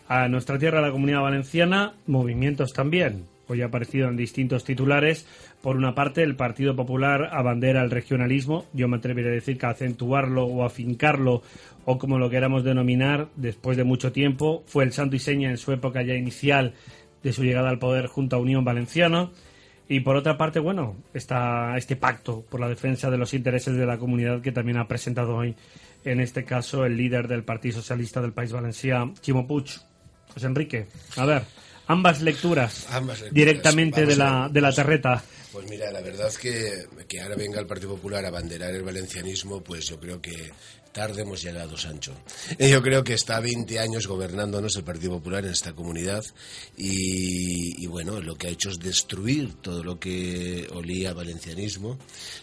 [0.09, 3.25] A nuestra tierra, la comunidad valenciana, movimientos también.
[3.47, 5.27] Hoy ha aparecido en distintos titulares.
[5.63, 8.67] Por una parte, el Partido Popular abandera el regionalismo.
[8.75, 11.43] Yo me atrevería a decir que acentuarlo o afincarlo,
[11.87, 15.57] o como lo queramos denominar, después de mucho tiempo, fue el santo y seña en
[15.57, 16.75] su época ya inicial
[17.23, 19.31] de su llegada al poder junto a Unión Valenciana.
[19.89, 23.87] Y por otra parte, bueno, está este pacto por la defensa de los intereses de
[23.87, 25.55] la comunidad que también ha presentado hoy,
[26.05, 29.81] en este caso, el líder del Partido Socialista del País Valencià, Chimo Puig.
[30.35, 31.43] José Enrique, a ver,
[31.87, 33.35] ambas lecturas, Ambas lecturas.
[33.35, 35.23] directamente de Vamos la, de la terreta.
[35.51, 39.63] Pues mira, la verdad que, que ahora venga el Partido Popular a banderar el valencianismo,
[39.65, 40.51] pues yo creo que
[40.99, 42.13] tarde hemos llegado, Sancho.
[42.59, 46.25] Y Yo creo que está 20 años gobernándonos el Partido Popular en esta comunidad
[46.77, 51.97] y, bueno, lo que ha hecho es destruir todo lo que olía a valencianismo.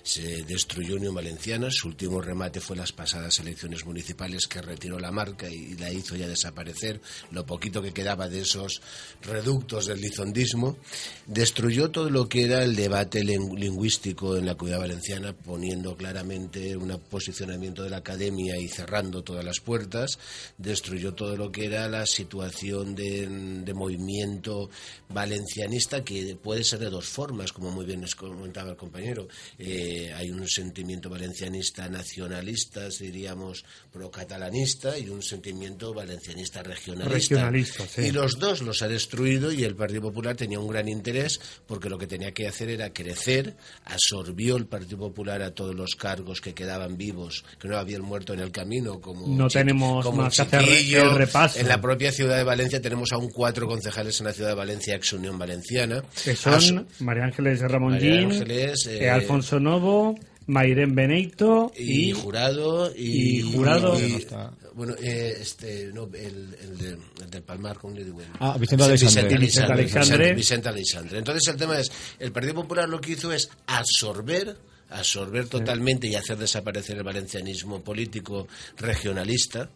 [0.03, 5.11] Se destruyó Unión Valenciana, su último remate fue las pasadas elecciones municipales que retiró la
[5.11, 8.81] marca y la hizo ya desaparecer, lo poquito que quedaba de esos
[9.21, 10.77] reductos del lizondismo.
[11.25, 16.97] Destruyó todo lo que era el debate lingüístico en la comunidad valenciana, poniendo claramente un
[17.09, 20.19] posicionamiento de la academia y cerrando todas las puertas.
[20.58, 24.69] Destruyó todo lo que era la situación de, de movimiento
[25.10, 29.27] valencianista, que puede ser de dos formas, como muy bien nos comentaba el compañero.
[29.58, 37.13] Eh, hay un sentimiento valencianista nacionalista, diríamos pro-catalanista, y un sentimiento valencianista regionalista.
[37.13, 38.01] Regionalista, sí.
[38.01, 41.89] Y los dos los ha destruido y el Partido Popular tenía un gran interés porque
[41.89, 43.55] lo que tenía que hacer era crecer,
[43.86, 48.24] absorbió el Partido Popular a todos los cargos que quedaban vivos, que no habían muerto
[48.33, 51.59] en el camino, como No tenemos como más que hacer el repaso.
[51.59, 54.95] En la propia ciudad de Valencia tenemos aún cuatro concejales en la ciudad de Valencia,
[54.95, 56.03] ex Unión Valenciana.
[56.23, 60.15] Que son As- María Ángeles Ramón María Gin, Ángeles, eh, eh, Alfonso Novo,
[60.47, 63.99] Mairén Beneito y, y, jurado y, y Jurado.
[63.99, 68.19] y- No bueno eh, este no el, el, de- el del Palmar ¿cómo le digo?
[68.39, 69.38] Ah, Vicente Alexandre.
[69.38, 70.17] Vicente Alexandre, Vicente Alexandre.
[70.17, 71.17] Vicente- Vicente Alexandre.
[71.17, 74.55] entonces el tema es el Partido Popular lo que hizo es absorber
[74.97, 79.69] absorber totalmente y hacer desaparecer el valencianismo político regionalista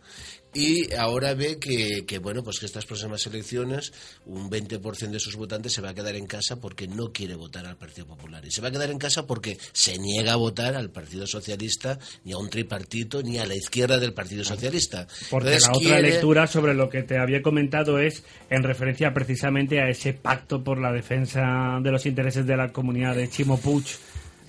[0.51, 3.93] y ahora ve que, que, bueno pues que estas próximas elecciones
[4.25, 7.67] un 20% de sus votantes se va a quedar en casa porque no quiere votar
[7.67, 8.43] al Partido Popular.
[8.43, 11.99] Y se va a quedar en casa porque se niega a votar al Partido Socialista
[12.23, 15.05] ni a un tripartito ni a la izquierda del Partido Socialista.
[15.29, 19.13] Porque Entonces la otra quiere- lectura sobre lo que te había comentado es en referencia
[19.13, 23.59] precisamente a ese pacto por la defensa de los intereses de la comunidad de Chimo
[23.59, 23.85] Puig.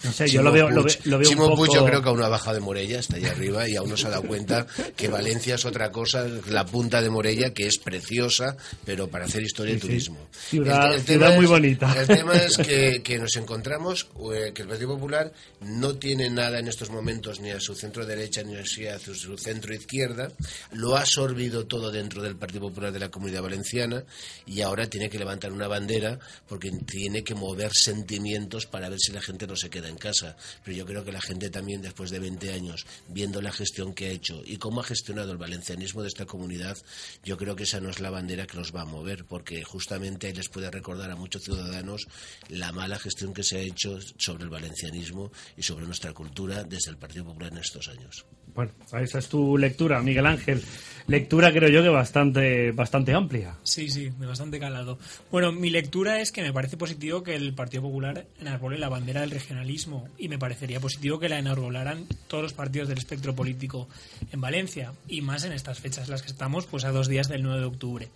[0.02, 1.64] No sé, yo lo veo, lo, lo veo Chimo un poco...
[1.66, 3.96] Puig yo creo que aún ha bajado de Morella, está ahí arriba y aún no
[3.96, 7.78] se ha dado cuenta que Valencia es otra cosa, la punta de Morella, que es
[7.78, 9.86] preciosa, pero para hacer historia y Sí, sí.
[9.88, 10.28] turismo.
[10.48, 11.94] Ciudad- ciudad muy bonita.
[12.00, 16.58] El tema es que, que nos encontramos, eh, que el Partido Popular no tiene nada
[16.58, 20.30] en estos momentos ni a su centro derecha ni a su centro izquierda,
[20.72, 24.02] lo ha absorbido todo dentro del Partido Popular de la Comunidad Valenciana
[24.46, 29.12] y ahora tiene que levantar una bandera porque tiene que mover sentimientos para ver si
[29.12, 30.36] la gente no se queda en casa.
[30.64, 34.06] Pero yo creo que la gente también, después de 20 años, viendo la gestión que
[34.06, 36.78] ha hecho y cómo ha gestionado el valencianismo de esta comunidad,
[37.24, 40.32] yo creo que esa no es la bandera que los va a mover, porque justamente
[40.32, 42.06] les puede recordar a muchos ciudadanos
[42.48, 46.90] la mala gestión que se ha hecho sobre el valencianismo y sobre nuestra cultura desde
[46.90, 48.24] el Partido Popular en estos años.
[48.54, 50.62] Bueno, esa es tu lectura, Miguel Ángel.
[51.06, 53.56] Lectura creo yo que bastante, bastante amplia.
[53.62, 54.98] Sí, sí, de bastante calado.
[55.30, 59.20] Bueno, mi lectura es que me parece positivo que el Partido Popular enarbole la bandera
[59.20, 63.88] del regionalismo y me parecería positivo que la enarbolaran todos los partidos del espectro político
[64.32, 67.28] en Valencia y más en estas fechas en las que estamos, pues a dos días
[67.28, 68.08] del 9 de octubre.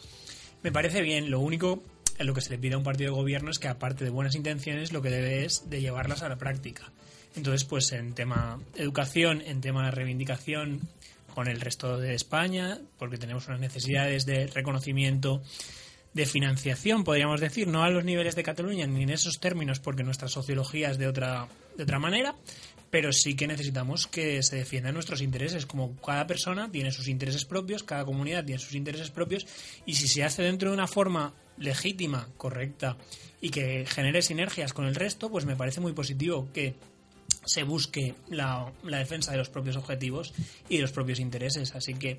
[0.62, 1.82] Me parece bien, lo único
[2.18, 4.10] en lo que se le pide a un partido de gobierno es que aparte de
[4.10, 6.92] buenas intenciones lo que debe es de llevarlas a la práctica.
[7.36, 10.80] Entonces, pues en tema educación, en tema reivindicación
[11.34, 15.42] con el resto de España, porque tenemos unas necesidades de reconocimiento,
[16.14, 20.04] de financiación, podríamos decir, no a los niveles de Cataluña ni en esos términos, porque
[20.04, 22.36] nuestra sociología es de otra, de otra manera,
[22.88, 25.66] pero sí que necesitamos que se defiendan nuestros intereses.
[25.66, 29.44] Como cada persona tiene sus intereses propios, cada comunidad tiene sus intereses propios,
[29.84, 32.96] y si se hace dentro de una forma legítima, correcta,
[33.40, 36.76] y que genere sinergias con el resto, pues me parece muy positivo que
[37.46, 40.32] se busque la, defensa de los propios objetivos
[40.68, 41.74] y de los propios intereses.
[41.74, 42.18] Así que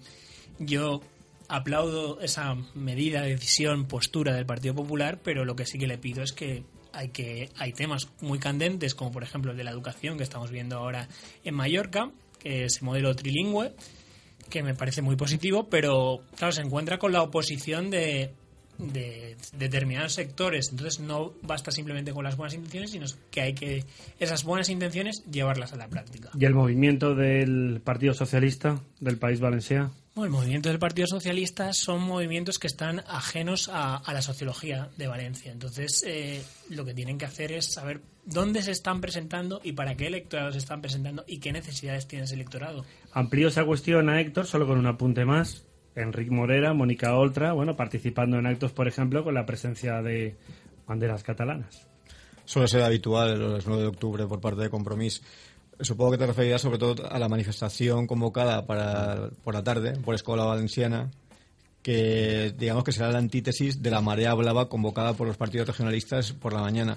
[0.59, 1.01] yo
[1.47, 6.23] aplaudo esa medida, decisión, postura del Partido Popular, pero lo que sí que le pido
[6.23, 10.17] es que hay que hay temas muy candentes, como por ejemplo el de la educación
[10.17, 11.09] que estamos viendo ahora
[11.43, 13.73] en Mallorca, que es el modelo trilingüe,
[14.49, 18.33] que me parece muy positivo, pero claro, se encuentra con la oposición de,
[18.77, 20.69] de determinados sectores.
[20.71, 23.83] Entonces no basta simplemente con las buenas intenciones, sino que hay que
[24.19, 26.29] esas buenas intenciones llevarlas a la práctica.
[26.39, 29.91] ¿Y el movimiento del Partido Socialista del País Valencià?
[30.15, 34.89] Bueno, el movimiento del Partido Socialista son movimientos que están ajenos a, a la sociología
[34.95, 35.51] de Valencia.
[35.51, 39.95] Entonces, eh, lo que tienen que hacer es saber dónde se están presentando y para
[39.95, 42.85] qué electorado se están presentando y qué necesidades tiene ese electorado.
[43.11, 45.65] Amplío esa cuestión a Héctor, solo con un apunte más.
[45.95, 50.35] Enrique Morera, Mónica Oltra, bueno, participando en actos, por ejemplo, con la presencia de
[50.87, 51.87] banderas catalanas.
[52.43, 55.21] suele ser habitual el 9 de octubre por parte de Compromís.
[55.79, 60.15] Supongo que te referirás sobre todo a la manifestación convocada para por la tarde por
[60.15, 61.11] Escuela Valenciana,
[61.81, 66.31] que digamos que será la antítesis de la marea blava convocada por los partidos regionalistas
[66.31, 66.95] por la mañana.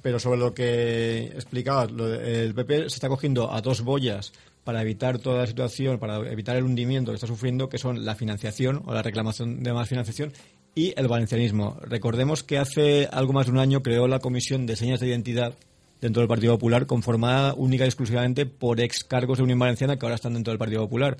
[0.00, 4.32] Pero sobre lo que explicaba, el PP se está cogiendo a dos boyas
[4.64, 8.14] para evitar toda la situación, para evitar el hundimiento que está sufriendo, que son la
[8.14, 10.32] financiación o la reclamación de más financiación
[10.74, 11.76] y el valencianismo.
[11.82, 15.54] Recordemos que hace algo más de un año creó la Comisión de Señas de Identidad
[16.00, 20.04] dentro del Partido Popular, conformada única y exclusivamente por ex cargos de Unión Valenciana que
[20.04, 21.16] ahora están dentro del Partido Popular.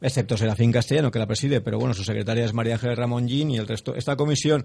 [0.00, 3.50] Excepto Serafín Castellano, que la preside, pero bueno, su secretaria es María Ángel Ramón Gin
[3.50, 3.94] y el resto.
[3.94, 4.64] Esta comisión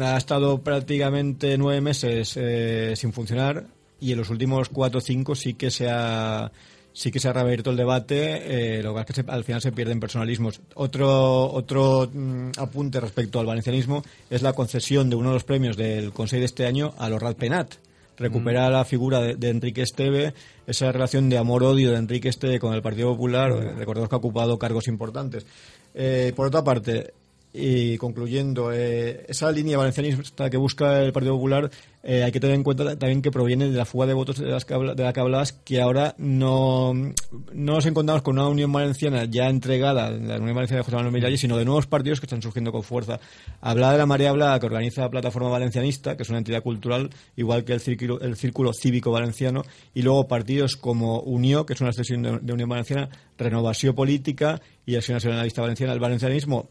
[0.00, 3.66] ha estado prácticamente nueve meses eh, sin funcionar
[4.00, 6.52] y en los últimos cuatro o cinco sí que se ha
[6.96, 9.70] sí que se ha reabierto el debate, eh, lo que es que al final se
[9.70, 10.62] pierden personalismos.
[10.74, 15.76] Otro, otro mm, apunte respecto al valencianismo es la concesión de uno de los premios
[15.76, 17.74] del Consejo de este año a los Penat.
[18.16, 18.72] Recupera mm.
[18.72, 20.32] la figura de, Enrique Esteve,
[20.66, 23.76] esa relación de amor-odio de Enrique Esteve con el Partido Popular, mm.
[23.76, 25.44] recordemos que ha ocupado cargos importantes.
[25.92, 27.12] Eh, por otra parte,
[27.58, 31.70] y concluyendo, eh, esa línea valencianista que busca el Partido Popular
[32.08, 34.46] eh, hay que tener en cuenta también que proviene de la fuga de votos de,
[34.46, 35.22] las que de la que
[35.64, 37.12] que ahora no, no
[37.52, 41.40] nos encontramos con una Unión Valenciana ya entregada, la Unión Valenciana de José Manuel Miralles,
[41.40, 43.18] sino de nuevos partidos que están surgiendo con fuerza.
[43.60, 47.10] Hablaba de la María Habla que organiza la Plataforma Valencianista, que es una entidad cultural,
[47.34, 51.80] igual que el Círculo, el círculo Cívico Valenciano, y luego partidos como Unió, que es
[51.80, 55.92] una extensión de, de Unión Valenciana, Renovación Política y Acción Nacionalista Valenciana.
[55.92, 56.70] El valencianismo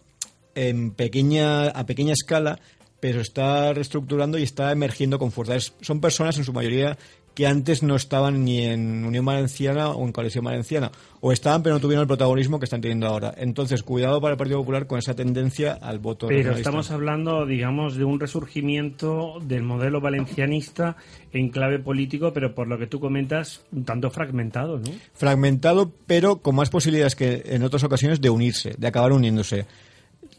[0.56, 2.60] en pequeña, a pequeña escala,
[3.00, 5.56] pero está reestructurando y está emergiendo con fuerza.
[5.82, 6.98] son personas en su mayoría
[7.36, 11.76] que antes no estaban ni en Unión Valenciana o en Coalición Valenciana, o estaban pero
[11.76, 13.34] no tuvieron el protagonismo que están teniendo ahora.
[13.38, 16.28] Entonces, cuidado para el Partido Popular con esa tendencia al voto.
[16.28, 20.96] Pero estamos hablando, digamos, de un resurgimiento del modelo valencianista
[21.34, 24.92] en clave político, pero por lo que tú comentas, un tanto fragmentado, ¿no?
[25.14, 29.66] Fragmentado, pero con más posibilidades que en otras ocasiones de unirse, de acabar uniéndose.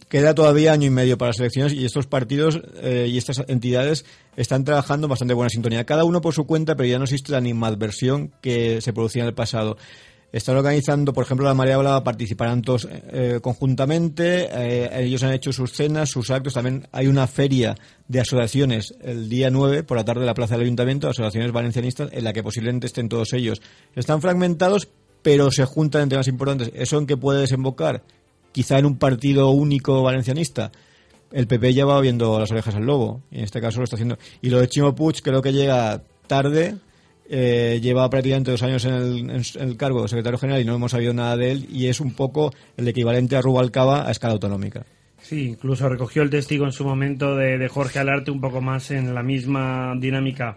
[0.08, 4.04] Queda todavía año y medio para las elecciones y estos partidos eh, y estas entidades
[4.36, 5.84] están trabajando bastante buena sintonía.
[5.84, 9.28] Cada uno por su cuenta, pero ya no existe la animadversión que se producía en
[9.28, 9.76] el pasado.
[10.32, 14.48] Están organizando, por ejemplo, la María Blava participarán todos eh, conjuntamente.
[14.50, 16.54] Eh, ellos han hecho sus cenas, sus actos.
[16.54, 17.74] También hay una feria
[18.06, 22.10] de asociaciones el día 9 por la tarde en la Plaza del Ayuntamiento, asociaciones valencianistas,
[22.12, 23.62] en la que posiblemente estén todos ellos.
[23.94, 24.88] Están fragmentados,
[25.22, 26.70] pero se juntan en temas importantes.
[26.74, 28.02] ¿Eso en qué puede desembocar?
[28.56, 30.72] Quizá en un partido único valencianista,
[31.30, 33.20] el PP ya viendo las orejas al lobo.
[33.30, 34.16] Y en este caso lo está haciendo.
[34.40, 36.76] Y lo de Chimo Puig creo que llega tarde.
[37.28, 41.12] Eh, lleva prácticamente dos años en el, cargo de secretario general y no hemos sabido
[41.12, 41.66] nada de él.
[41.70, 44.86] Y es un poco el equivalente a Rubalcaba a escala autonómica.
[45.20, 49.14] Sí, incluso recogió el testigo en su momento de Jorge Alarte un poco más en
[49.14, 50.56] la misma dinámica.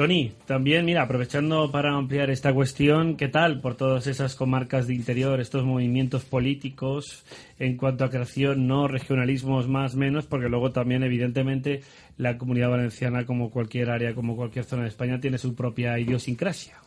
[0.00, 4.94] Tony, también, mira, aprovechando para ampliar esta cuestión, ¿qué tal por todas esas comarcas de
[4.94, 7.22] interior, estos movimientos políticos
[7.58, 11.82] en cuanto a creación, no regionalismos más menos, porque luego también, evidentemente,
[12.16, 16.78] la comunidad valenciana, como cualquier área, como cualquier zona de España, tiene su propia idiosincrasia?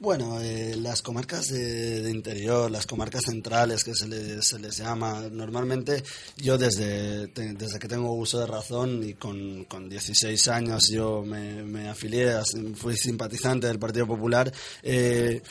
[0.00, 5.28] Bueno, eh, las comarcas de, interior, las comarcas centrales que se les, se les llama,
[5.30, 6.02] normalmente
[6.38, 11.62] yo desde, desde que tengo uso de razón y con, con 16 años yo me,
[11.64, 12.32] me afilié,
[12.76, 14.50] fui simpatizante del Partido Popular,
[14.82, 15.42] eh,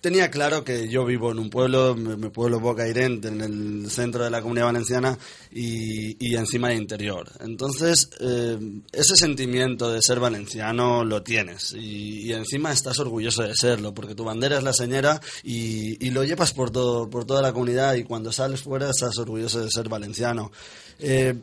[0.00, 4.24] tenía claro que yo vivo en un pueblo, mi pueblo Boca Irente, en el centro
[4.24, 5.18] de la comunidad valenciana
[5.52, 7.30] y, y encima de interior.
[7.40, 8.58] Entonces, eh,
[8.92, 14.24] ese sentimiento de ser valenciano lo tienes y, encima estás orgulloso de serlo, porque tu
[14.24, 18.04] bandera es la señora y, y, lo llevas por, todo, por toda la comunidad y
[18.04, 20.52] cuando sales fuera estás orgulloso de ser valenciano.
[21.00, 21.34] Eh,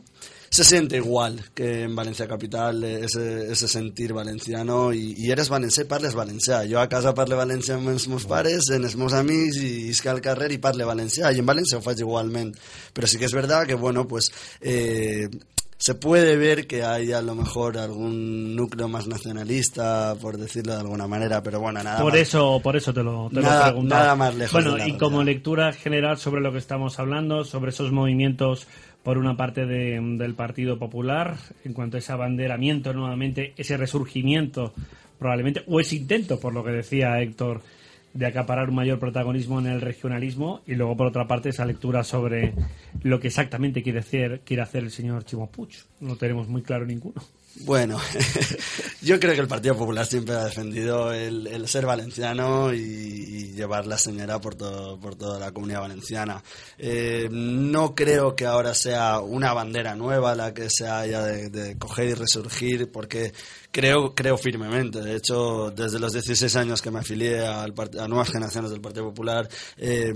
[0.50, 5.84] se siente igual que en Valencia Capital, ese, ese sentir valenciano, y, y eres valencià
[5.84, 6.62] i parles valencià.
[6.70, 10.10] Jo a casa parle valencià amb els meus pares, en els meus amics, i isca
[10.14, 12.54] al carrer i parle valencià, i en València ho faig igualment.
[12.96, 14.32] Però sí que és verdad que, bueno, pues...
[14.60, 15.28] Eh,
[15.80, 20.80] se puede ver que hay a lo mejor algún núcleo más nacionalista, por decirlo de
[20.80, 22.20] alguna manera, pero bueno, nada por más.
[22.20, 24.52] Eso, por eso te lo, te nada, lo Nada más lejos.
[24.52, 28.66] Bueno, y como lectura general sobre lo que estamos hablando, sobre esos movimientos
[29.08, 34.74] por una parte del Partido Popular en cuanto a ese abanderamiento nuevamente, ese resurgimiento
[35.18, 37.62] probablemente, o ese intento, por lo que decía Héctor,
[38.12, 42.04] de acaparar un mayor protagonismo en el regionalismo y luego por otra parte esa lectura
[42.04, 42.52] sobre
[43.02, 45.70] lo que exactamente quiere hacer, quiere hacer el señor Chimo Puig.
[46.00, 47.22] No tenemos muy claro ninguno.
[47.54, 47.98] Bueno,
[49.02, 53.98] yo creo que el Partido Popular siempre ha defendido el, ser valenciano y, llevar la
[53.98, 56.40] señora por, todo, por toda la comunidad valenciana.
[56.78, 62.10] Eh, no creo que ahora sea una bandera nueva la que se haya de, coger
[62.10, 63.32] y resurgir, porque
[63.70, 65.00] creo, creo firmemente.
[65.00, 69.04] De hecho, desde los 16 años que me afilié al a nuevas generaciones del Partido
[69.06, 70.12] Popular, eh,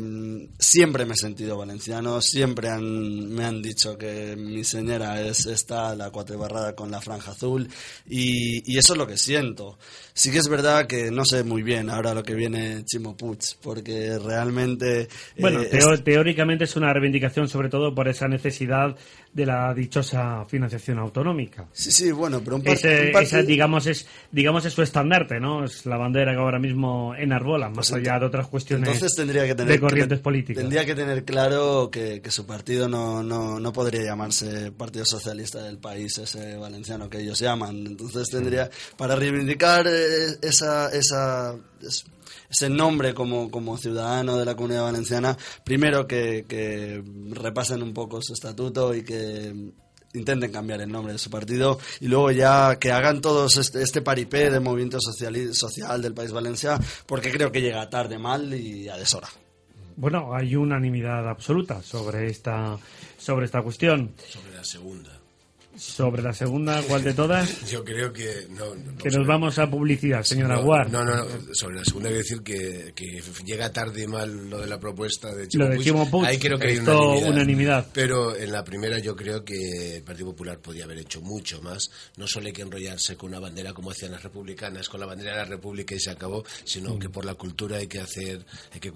[0.58, 5.94] siempre me he sentido valenciano, siempre han- me han dicho que mi señora es esta,
[5.94, 7.68] la cuatribarrada con la franja azul,
[8.08, 9.78] y, y eso es lo que siento.
[10.14, 13.38] Sí que es verdad que no sé muy bien ahora lo que viene Chimo Puig,
[13.62, 15.08] porque realmente...
[15.38, 18.96] Bueno, eh, es- teóricamente es una reivindicación sobre todo por esa necesidad
[19.32, 21.66] de la dichosa financiación autonómica.
[21.72, 24.82] Sí, sí, bueno, pero un, par- Ese- un partido- esa, digamos, es, digamos, es su
[24.82, 25.64] estandarte, ¿no?
[25.64, 29.54] Es la bandera que ahora mismo enarbola, más allá de otras cuestiones Entonces tendría que
[29.54, 30.60] tener de corrientes que- políticas.
[30.62, 35.62] Tendría que tener claro que, que su partido no, no, no podría llamarse Partido Socialista
[35.62, 37.86] del País, ese valenciano que ellos llaman.
[37.86, 38.68] Entonces tendría,
[38.98, 42.04] para reivindicar eh, esa, esa, es-
[42.52, 48.20] ese nombre como, como ciudadano de la comunidad valenciana, primero que, que repasen un poco
[48.22, 49.72] su estatuto y que
[50.14, 54.02] intenten cambiar el nombre de su partido y luego ya que hagan todos este, este
[54.02, 58.88] paripé de movimiento sociali- social del País Valencia porque creo que llega tarde mal y
[58.90, 59.28] a deshora.
[59.96, 62.78] Bueno, hay unanimidad absoluta sobre esta,
[63.18, 64.12] sobre esta cuestión.
[64.28, 65.21] Sobre la segunda.
[65.76, 67.66] Sobre la segunda, ¿cuál de todas?
[67.70, 68.46] Yo creo que...
[68.50, 70.84] No, no, Que nos vamos a publicidad, señora no.
[70.84, 71.24] No, no, no.
[71.54, 75.34] Sobre la segunda quiero decir que, que llega tarde y mal lo de la propuesta
[75.34, 75.78] de Chimo Lo de.
[75.78, 77.30] Chimo Puig, Ahí creo que hay unanimidad.
[77.30, 77.86] unanimidad.
[77.92, 81.90] Pero en la primera yo creo que el Partido Popular podía haber hecho mucho más.
[82.16, 85.32] No solo hay que enrollarse con una bandera como hacían las republicanas, con la bandera
[85.32, 88.44] de la República y se acabó, sino que por la cultura hay que hacer...
[88.72, 88.92] Hay que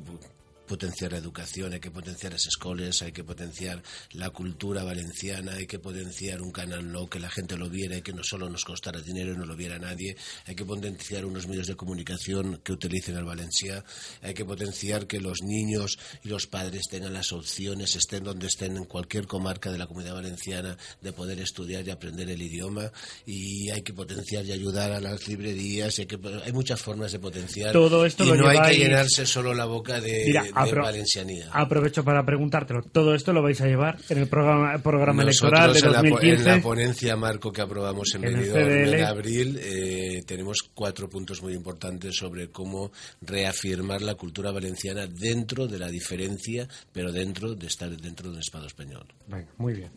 [0.66, 5.66] potenciar la educación, hay que potenciar las escuelas, hay que potenciar la cultura valenciana, hay
[5.66, 8.64] que potenciar un canal no que la gente lo viera y que no solo nos
[8.64, 12.72] costara dinero y no lo viera nadie, hay que potenciar unos medios de comunicación que
[12.72, 13.84] utilicen el valencià,
[14.22, 18.76] hay que potenciar que los niños y los padres tengan las opciones, estén donde estén
[18.76, 22.90] en cualquier comarca de la comunidad valenciana, de poder estudiar y aprender el idioma.
[23.24, 27.12] Y hay que potenciar y ayudar a las librerías, y hay, que, hay muchas formas
[27.12, 27.72] de potenciar.
[27.72, 30.82] Todo esto y lo no hay que llenarse solo la boca de, Mira, de apro-
[30.82, 31.48] valencianía.
[31.52, 32.82] Aprovecho para preguntártelo.
[32.82, 36.08] ¿Todo esto lo vais a llevar en el programa, programa electoral de en la, po-
[36.10, 36.42] 2015?
[36.50, 41.08] en la ponencia marco que aprobamos en, En el Benidorm en abril eh, tenemos cuatro
[41.08, 47.54] puntos muy importantes sobre cómo reafirmar la cultura valenciana dentro de la diferencia, pero dentro
[47.54, 49.04] de estar dentro de un Estado español.
[49.26, 49.90] Venga, muy bien.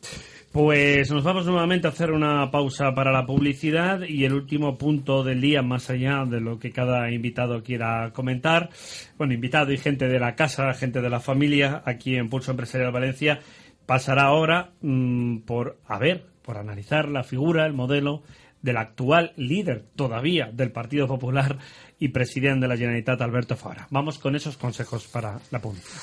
[0.52, 5.24] Pues nos vamos nuevamente a hacer una pausa para la publicidad y el último punto
[5.24, 8.70] del día, más allá de lo que cada invitado quiera comentar.
[9.18, 12.92] Bueno, invitado y gente de la casa, gente de la familia, aquí en Pulso Empresarial
[12.92, 13.40] Valencia,
[13.86, 18.24] pasará ahora mm, por, a ver, por analizar la figura, el modelo
[18.62, 21.58] del actual líder todavía del Partido Popular
[21.98, 23.88] y presidente de la Generalitat, Alberto Fabra.
[23.90, 26.02] Vamos con esos consejos para la publicidad.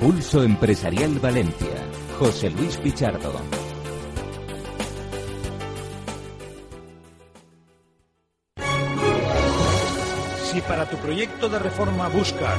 [0.00, 1.68] Pulso Empresarial Valencia.
[2.18, 3.61] José Luis Pichardo.
[10.52, 12.58] Si para tu proyecto de reforma buscas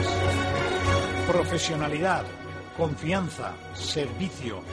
[1.27, 2.23] profesionalidad,
[2.75, 4.63] confianza, servicio,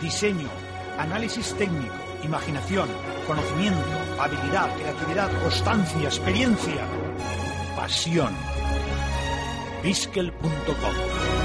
[0.00, 0.48] diseño,
[0.96, 1.92] análisis técnico,
[2.24, 2.88] imaginación,
[3.26, 3.78] conocimiento,
[4.18, 6.86] habilidad, creatividad, constancia, experiencia,
[7.76, 8.34] pasión,
[9.82, 11.41] biskel.com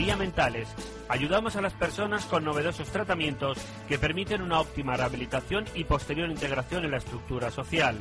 [0.00, 0.66] día mentales.
[1.10, 6.86] Ayudamos a las personas con novedosos tratamientos que permiten una óptima rehabilitación y posterior integración
[6.86, 7.98] en la estructura social.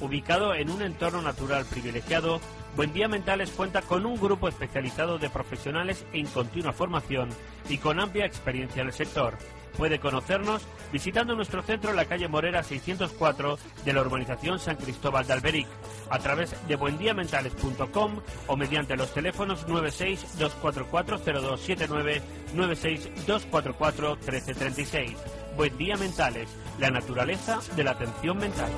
[0.00, 2.40] Ubicado en un entorno natural privilegiado,
[2.74, 7.28] Buen Día Mentales cuenta con un grupo especializado de profesionales en continua formación
[7.68, 9.36] y con amplia experiencia en el sector.
[9.76, 10.62] Puede conocernos
[10.92, 15.66] visitando nuestro centro en la calle Morera 604 de la urbanización San Cristóbal de Alberic,
[16.10, 22.20] a través de buendiamentales.com o mediante los teléfonos 96-244-0279,
[22.54, 25.16] 96-244-1336.
[25.56, 26.48] Buen Día Mentales,
[26.78, 28.70] la naturaleza de la atención mental.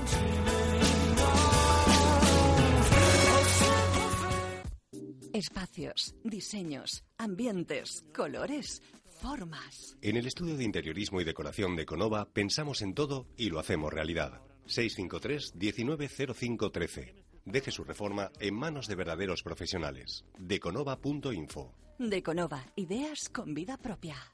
[5.35, 8.81] Espacios, diseños, ambientes, colores,
[9.25, 9.97] formas.
[10.03, 13.91] En el estudio de interiorismo y decoración de Conova pensamos en todo y lo hacemos
[13.91, 14.43] realidad.
[14.67, 17.15] 653 190513.
[17.47, 20.27] Deje su reforma en manos de verdaderos profesionales.
[20.39, 21.75] Deconova.info.
[21.99, 24.34] Deconova, ideas con vida propia.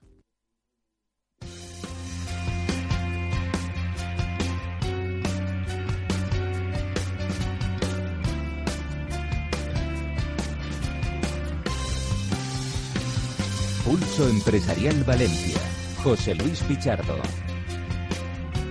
[13.91, 15.59] Pulso Empresarial Valencia.
[16.05, 17.17] José Luis Pichardo.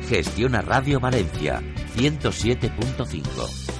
[0.08, 1.62] Gestiona Radio Valencia
[1.98, 3.79] 107.5.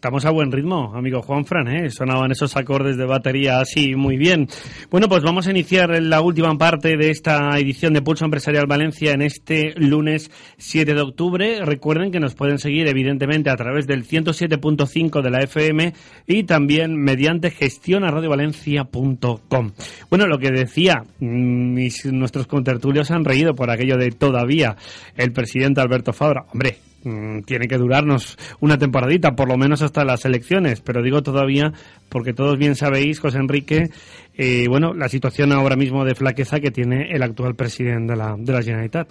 [0.00, 1.90] Estamos a buen ritmo, amigo Juan Fran, ¿eh?
[1.90, 4.48] Sonaban esos acordes de batería así muy bien.
[4.90, 9.12] Bueno, pues vamos a iniciar la última parte de esta edición de Pulso Empresarial Valencia
[9.12, 11.62] en este lunes 7 de octubre.
[11.66, 15.92] Recuerden que nos pueden seguir, evidentemente, a través del 107.5 de la FM
[16.26, 19.72] y también mediante gestionaradiovalencia.com.
[20.08, 24.76] Bueno, lo que decía, mm, mis, nuestros contertulios han reído por aquello de todavía
[25.18, 26.46] el presidente Alberto Fabra.
[26.54, 31.22] Hombre, mm, tiene que durarnos una temporadita, por lo menos hasta las elecciones, pero digo
[31.22, 31.72] todavía
[32.08, 33.90] porque todos bien sabéis, José Enrique,
[34.36, 38.36] eh, bueno, la situación ahora mismo de flaqueza que tiene el actual presidente de la,
[38.38, 39.08] de la Generalitat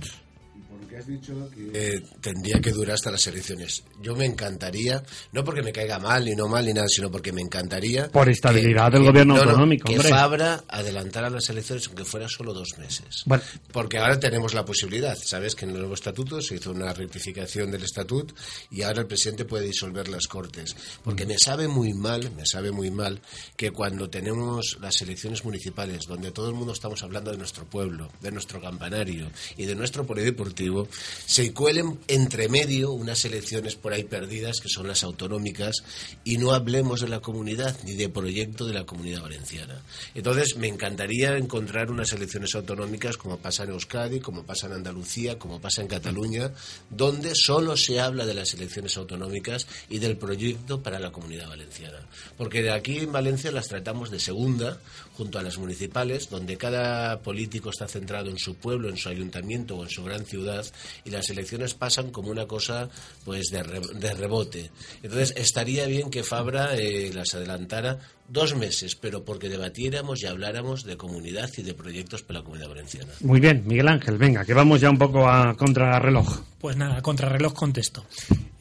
[1.00, 3.84] has dicho que eh, tendría que durar hasta las elecciones.
[4.02, 7.32] Yo me encantaría, no porque me caiga mal ni no mal ni nada, sino porque
[7.32, 8.10] me encantaría.
[8.10, 9.88] Por estabilidad del gobierno autonómico.
[9.88, 13.24] que Fabra adelantara las elecciones, aunque fuera solo dos meses.
[13.72, 15.18] Porque ahora tenemos la posibilidad.
[15.18, 18.34] Sabes que en el nuevo estatuto se hizo una rectificación del estatuto
[18.70, 20.76] y ahora el presidente puede disolver las cortes.
[21.04, 23.22] Porque me sabe muy mal, me sabe muy mal
[23.56, 28.10] que cuando tenemos las elecciones municipales, donde todo el mundo estamos hablando de nuestro pueblo,
[28.22, 30.89] de nuestro campanario y de nuestro polideportivo,
[31.26, 35.84] se cuelen entre medio unas elecciones por ahí perdidas que son las autonómicas
[36.24, 39.82] y no hablemos de la comunidad ni de proyecto de la comunidad valenciana.
[40.14, 45.38] Entonces, me encantaría encontrar unas elecciones autonómicas como pasa en Euskadi, como pasa en Andalucía,
[45.38, 46.52] como pasa en Cataluña,
[46.90, 52.00] donde solo se habla de las elecciones autonómicas y del proyecto para la comunidad valenciana.
[52.38, 54.80] Porque de aquí en Valencia las tratamos de segunda,
[55.20, 59.76] junto a las municipales, donde cada político está centrado en su pueblo, en su ayuntamiento
[59.76, 60.66] o en su gran ciudad,
[61.04, 62.90] y las elecciones pasan como una cosa
[63.26, 63.62] pues de,
[63.96, 64.72] de rebote.
[65.04, 68.00] Entonces estaría bien que Fabra eh, las adelantara
[68.30, 72.70] dos meses, pero porque debatiéramos y habláramos de comunidad y de proyectos para la comunidad
[72.70, 73.12] valenciana.
[73.22, 76.42] Muy bien, Miguel Ángel, venga, que vamos ya un poco a contrarreloj.
[76.60, 78.06] Pues nada, contrarreloj contesto.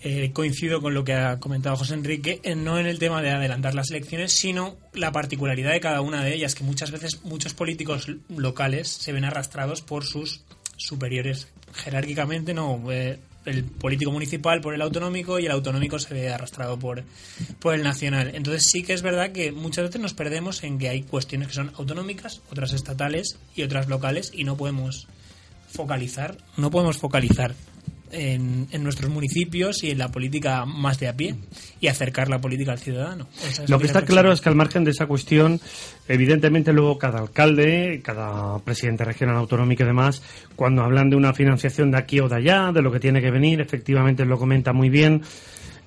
[0.01, 3.75] Eh, coincido con lo que ha comentado José Enrique, no en el tema de adelantar
[3.75, 8.09] las elecciones, sino la particularidad de cada una de ellas, que muchas veces muchos políticos
[8.29, 10.43] locales se ven arrastrados por sus
[10.77, 12.81] superiores jerárquicamente, no.
[12.93, 17.05] Eh, el político municipal por el autonómico y el autonómico se ve arrastrado por,
[17.59, 18.33] por el nacional.
[18.35, 21.55] Entonces sí que es verdad que muchas veces nos perdemos en que hay cuestiones que
[21.55, 25.09] son autonómicas, otras estatales y otras locales y no podemos
[25.71, 27.55] focalizar, no podemos focalizar
[28.13, 31.35] en, nuestros municipios y en la política más de a pie
[31.81, 33.27] y acercar la política al ciudadano.
[33.67, 35.61] Lo que está claro es que al margen de esa cuestión,
[36.09, 40.23] evidentemente luego cada alcalde, cada presidente regional autonómico y demás,
[40.57, 43.31] cuando hablan de una financiación de aquí o de allá, de lo que tiene que
[43.31, 45.23] venir, efectivamente lo comenta muy bien.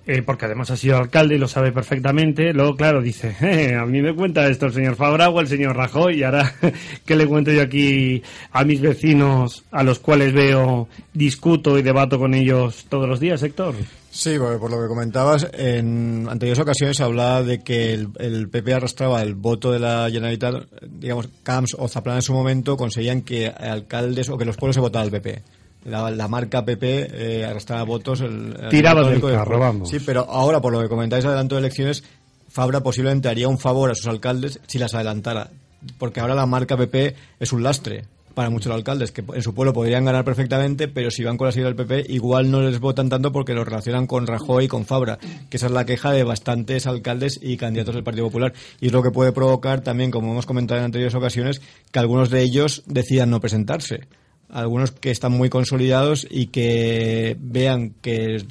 [0.08, 2.54] Eh, porque además ha sido alcalde y lo sabe perfectamente.
[2.54, 5.76] Luego, claro, dice, eh, a mí me cuenta esto el señor Fabra o el señor
[5.76, 6.54] Rajoy, y ahora,
[7.06, 8.22] ¿qué le cuento yo aquí
[8.52, 13.44] a mis vecinos, a los cuales veo, discuto y debato con ellos todos los días,
[13.44, 13.76] Héctor?
[14.10, 19.36] Sí, por, lo que comentabas, en anteriores ocasiones hablaba de que el, PP arrastraba el
[19.36, 24.38] voto de la Generalitat, digamos, Camps o Zaplan en su momento conseguían que alcaldes o
[24.38, 28.22] que los pueblos se votaran al PP la, marca PP eh, arrastraba votos.
[28.22, 29.90] El, Tiraba del carro, vamos.
[29.90, 32.04] Sí, pero ahora, por lo que comentáis adelanto de elecciones,
[32.50, 35.50] Fabra posiblemente haría un favor a sus alcaldes si las adelantara.
[35.98, 38.04] Porque ahora la marca PP es un lastre
[38.34, 41.52] para muchos alcaldes que en su pueblo podrían ganar perfectamente, pero si van con la
[41.52, 44.86] sigla del PP igual no les votan tanto porque los relacionan con Rajoy y con
[44.86, 45.18] Fabra,
[45.50, 48.54] que esa es la queja de bastantes alcaldes y candidatos del Partido Popular.
[48.80, 51.62] Y es lo que puede provocar también, como hemos comentado en anteriores ocasiones,
[51.92, 54.08] que algunos de ellos decidan no presentarse
[54.52, 58.44] algunos que están muy consolidados y que vean que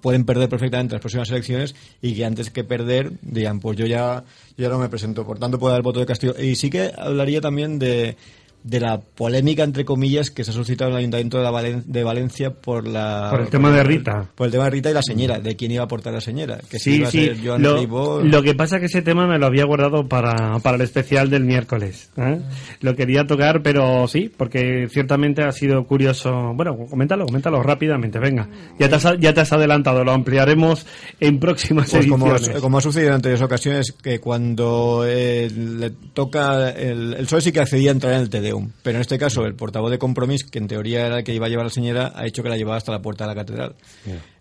[0.00, 4.24] pueden perder perfectamente las próximas elecciones y que antes que perder digan, pues yo ya,
[4.56, 6.34] ya no me presento, por tanto puedo dar el voto de castigo.
[6.38, 8.16] Y sí que hablaría también de,
[8.64, 11.38] de la polémica, entre comillas, que se ha suscitado en el Ayuntamiento
[11.86, 13.28] de, Valencia por la...
[13.30, 14.28] Por el tema de Rita.
[14.34, 16.58] Por el tema de Rita y la señora, de quién iba a aportar la señora.
[16.68, 17.30] Que sí, sí.
[17.44, 21.30] lo, que pasa es que ese tema me lo había guardado para, para el especial
[21.30, 22.10] del miércoles.
[22.16, 22.40] ¿eh?
[22.80, 26.52] Lo quería tocar, pero sí, porque ciertamente ha sido curioso.
[26.54, 28.48] Bueno, coméntalo, coméntalo rápidamente, venga.
[28.78, 30.84] Ya te has, ya te has adelantado, lo ampliaremos
[31.20, 32.60] en próximas pues ediciones.
[32.60, 36.70] Como, ha sucedido en anteriores ocasiones, que cuando eh, le toca...
[36.70, 38.47] El, el PSOE sí que accedía a entrar en el TD
[38.82, 41.46] pero en este caso, el portavoz de Compromís, que en teoría era el que iba
[41.46, 43.34] a llevar a la señora, ha hecho que la llevaba hasta la puerta de la
[43.34, 43.74] catedral.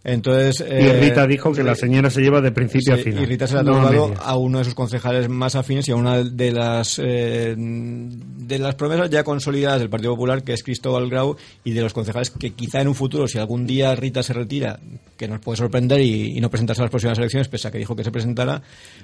[0.04, 3.24] Entonces, y eh, Rita dijo que la señora se lleva de principio a final.
[3.24, 5.96] Y Rita se la ha tomado a, uno de sus concejales más afines y a
[5.96, 11.10] una de las eh, de las promesas ya consolidadas del Partido Popular, que es Cristóbal
[11.10, 14.34] Grau, y de los concejales que quizá en un futuro, si algún día Rita se
[14.34, 14.80] retira,
[15.18, 17.96] que nos puede sorprender y, no presentarse a las próximas elecciones, pese a que dijo
[17.96, 18.62] que se presentara,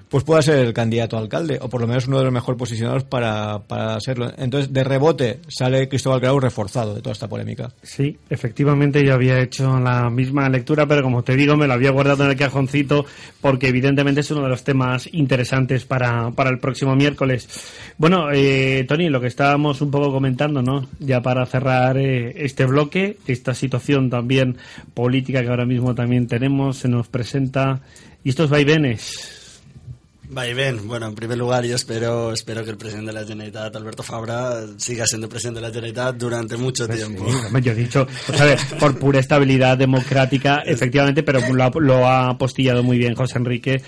[0.08, 2.56] pues pueda ser el candidato a alcalde, o por lo menos uno de los mejor
[2.56, 4.32] posicionados para, para serlo.
[4.38, 7.72] Entonces, de rebote, sale Cristóbal Grau reforzado de toda esta polémica.
[7.82, 11.92] Sí, efectivamente yo había hecho la misma lectura, pero como te digo, me lo había
[11.92, 13.06] guardado en el cajoncito
[13.42, 17.48] porque evidentemente es uno de los temas interesantes para, para el próximo miércoles.
[17.98, 20.88] Bueno, eh, Tony, lo que estábamos un poco comentando, ¿no?
[21.00, 24.58] Ya para cerrar eh, este bloque, esta situación también
[24.94, 27.82] política que ahora mismo también tenemos, se nos presenta,
[28.24, 29.43] y estos vaivenes
[30.34, 34.02] Vaivén, bueno, en primer lugar yo espero, espero que el presidente de la Generalitat, Alberto
[34.02, 37.26] Fabra, siga siendo presidente de la Generalitat durante mucho Pues tiempo.
[37.30, 41.72] Sí, yo he dicho, pues, a ver, por pura estabilidad democrática, efectivamente, pero lo ha,
[41.76, 43.82] lo ha apostillado muy bien José Enrique.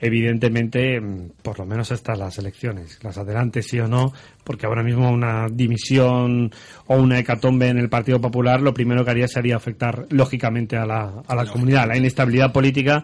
[0.00, 4.12] Evidentemente, mm, por lo menos hasta las elecciones, las adelante sí o no,
[4.44, 6.52] porque ahora mismo una dimisión
[6.86, 10.86] o una hecatombe en el Partido Popular, lo primero que haría sería afectar lógicamente a
[10.86, 13.02] la, a la comunidad, a la inestabilidad política.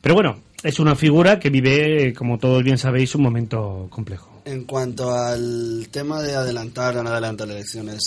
[0.00, 4.42] Pero bueno, es una figura que vive, como todos bien sabéis, un momento complejo.
[4.44, 8.00] En cuanto al tema de adelantar o no adelantar elecciones,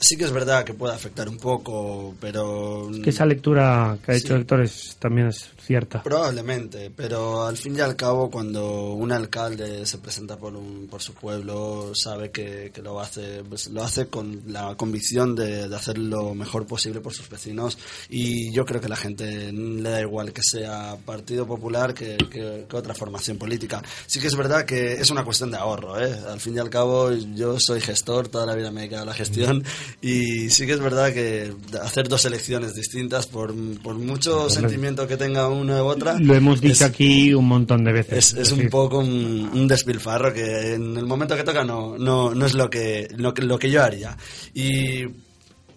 [0.00, 2.90] sí que es verdad que puede afectar un poco, pero...
[3.02, 4.40] Que esa lectura que ha hecho Sí.
[4.40, 6.02] Héctor es- también es cierta.
[6.02, 11.00] Probablemente, pero al fin y al cabo cuando un alcalde se presenta por, un, por
[11.02, 15.76] su pueblo sabe que, que lo hace pues, lo hace con la convicción de, de
[15.76, 20.00] hacer lo mejor posible por sus vecinos y yo creo que la gente le da
[20.00, 23.82] igual que sea Partido Popular que, que- que otra formación política.
[24.06, 26.14] Sí que es verdad que es una cuestión de ahorro, ¿eh?
[26.28, 29.06] al fin y al cabo yo soy gestor, toda la vida me he dedicado a
[29.06, 29.64] la gestión
[30.02, 31.52] y sí que es verdad que
[31.82, 36.60] hacer dos elecciones distintas por, por mucho sentimiento que tenga una u otra Lo hemos
[36.60, 38.32] dicho es- aquí un montón de veces.
[38.34, 41.96] es, es un decir, poco un, un despilfarro que en el momento que toca no,
[41.98, 44.16] no, no es lo que, lo, que, lo que yo haría.
[44.54, 45.04] Y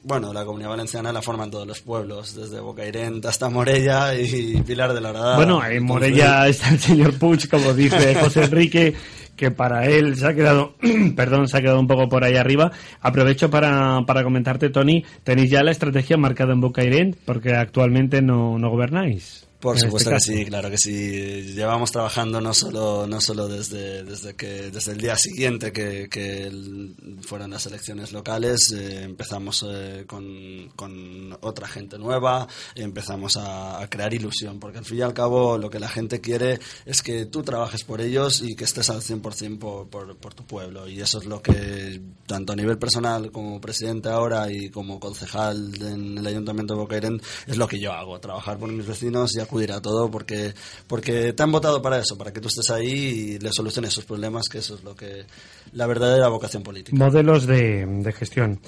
[0.03, 4.93] bueno, la comunidad valenciana la forman todos los pueblos, desde Bocairent hasta Morella y Pilar
[4.93, 5.35] de la Horadada.
[5.35, 8.93] Bueno, en Morella está el señor Puig, como dice José Enrique,
[9.35, 10.75] que para él se ha quedado,
[11.17, 12.71] perdón, se ha quedado un poco por ahí arriba.
[13.01, 18.57] Aprovecho para, para comentarte, Tony, tenéis ya la estrategia marcada en Bocairent, porque actualmente no,
[18.57, 19.46] no gobernáis.
[19.59, 21.53] Por en supuesto este que sí, claro que sí.
[21.55, 26.43] Llevamos trabajando no solo, no solo desde, desde, que, desde el día siguiente que, que
[26.43, 33.81] el- fueron las elecciones locales, eh, empezamos eh, con, con otra gente nueva, empezamos a,
[33.81, 37.01] a crear ilusión, porque al fin y al cabo lo que la gente quiere es
[37.01, 40.87] que tú trabajes por ellos y que estés al 100% por, por, por tu pueblo.
[40.87, 45.71] Y eso es lo que, tanto a nivel personal como presidente ahora y como concejal
[45.81, 49.46] en el Ayuntamiento de Bocairent, es lo que yo hago, trabajar por mis vecinos y
[49.47, 50.53] acudir a todo porque,
[50.85, 54.05] porque te han votado para eso, para que tú estés ahí y les soluciones sus
[54.05, 55.25] problemas, que eso es lo que
[55.73, 56.97] la verdadera vocación política.
[56.97, 58.59] Modelos de, de gestión.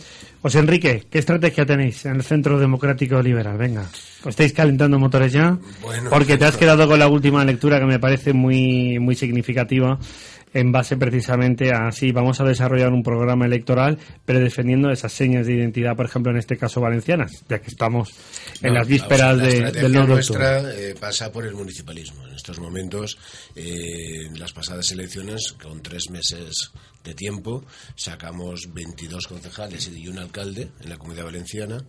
[0.41, 3.57] José Enrique, ¿qué estrategia tenéis en el Centro Democrático Liberal?
[3.57, 3.89] Venga,
[4.21, 5.57] ¿os estáis calentando motores ya?
[5.81, 6.09] Bueno.
[6.09, 9.99] Porque te has quedado con la última lectura que me parece muy, muy significativa
[10.53, 15.45] en base precisamente a sí, vamos a desarrollar un programa electoral, pero defendiendo esas señas
[15.45, 18.09] de identidad, por ejemplo, en este caso valencianas, ya que estamos
[18.61, 22.25] en No, las vísperas la de- del 9 de nuestra eh, pasa por el municipalismo.
[22.27, 23.17] En estos momentos,
[23.55, 26.71] eh, en las pasadas elecciones, con tres meses
[27.03, 27.63] de tiempo,
[27.95, 31.83] sacamos 22 concejales y un alcalde en la comunidad valenciana.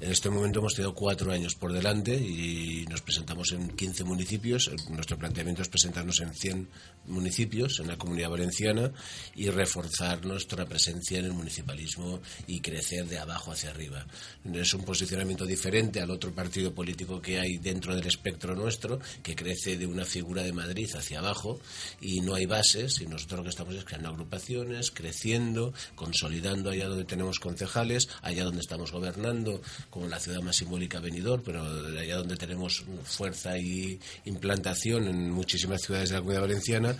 [0.00, 4.70] En este momento hemos tenido cuatro años por delante y nos presentamos en 15 municipios.
[4.88, 6.68] Nuestro planteamiento es presentarnos en 100
[7.06, 8.92] municipios en la comunidad valenciana
[9.34, 14.06] y reforzar nuestra presencia en el municipalismo y crecer de abajo hacia arriba.
[14.52, 19.34] Es un posicionamiento diferente al otro partido político que hay dentro del espectro nuestro, que
[19.34, 21.60] crece de una figura de Madrid hacia abajo
[22.00, 24.08] y no hay bases y nosotros lo que estamos es creando
[24.94, 31.00] creciendo, consolidando allá donde tenemos concejales, allá donde estamos gobernando, como la ciudad más simbólica
[31.00, 31.62] Benidorm, pero
[31.98, 36.96] allá donde tenemos fuerza y implantación en muchísimas ciudades de la comunidad valenciana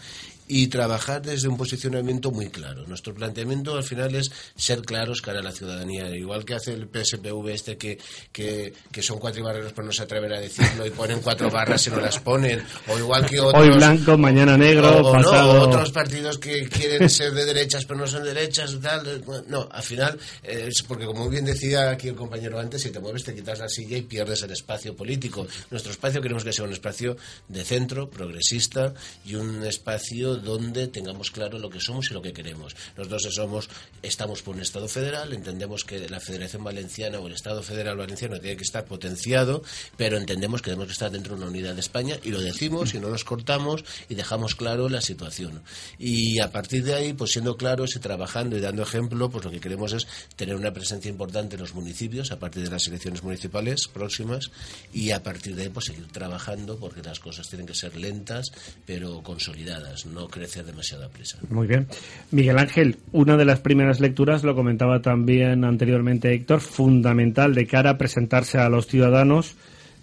[0.46, 2.86] y trabajar desde un posicionamiento muy claro.
[2.86, 6.86] Nuestro planteamiento al final es ser claros cara a la ciudadanía, igual que hace el
[6.88, 7.98] PSPV este que,
[8.32, 11.86] que, que son cuatro barreros pero no se atreven a decirlo y ponen cuatro barras
[11.86, 13.62] y no las ponen, o igual que otros...
[13.62, 15.62] Hoy blanco, mañana negro, o- o no, pasado...
[15.68, 19.24] otros partidos que quieren ser de derechas pero no son derechas tal.
[19.48, 22.90] No, al final eh, es porque como muy bien decía aquí el compañero antes, si
[22.90, 25.46] te mueves te quitas la silla y pierdes el espacio político.
[25.70, 27.16] Nuestro espacio queremos que sea un espacio
[27.48, 28.92] de centro, progresista
[29.24, 32.76] y un espacio donde tengamos claro lo que somos y lo que queremos.
[32.96, 33.68] Nosotros somos,
[34.02, 38.38] estamos por un Estado federal, entendemos que la Federación Valenciana o el Estado Federal Valenciano
[38.40, 39.62] tiene que estar potenciado,
[39.96, 42.94] pero entendemos que tenemos que estar dentro de una unidad de España y lo decimos
[42.94, 45.62] y no nos cortamos y dejamos claro la situación.
[45.98, 49.50] Y a partir de ahí, pues siendo claros y trabajando y dando ejemplo, pues lo
[49.50, 50.06] que queremos es
[50.36, 54.50] tener una presencia importante en los municipios a partir de las elecciones municipales próximas
[54.92, 58.52] y a partir de ahí pues seguir trabajando porque las cosas tienen que ser lentas
[58.86, 61.38] pero consolidadas, no crecer demasiado prisa.
[61.50, 61.86] Muy bien.
[62.30, 67.90] Miguel Ángel, una de las primeras lecturas, lo comentaba también anteriormente Héctor, fundamental de cara
[67.90, 69.56] a presentarse a los ciudadanos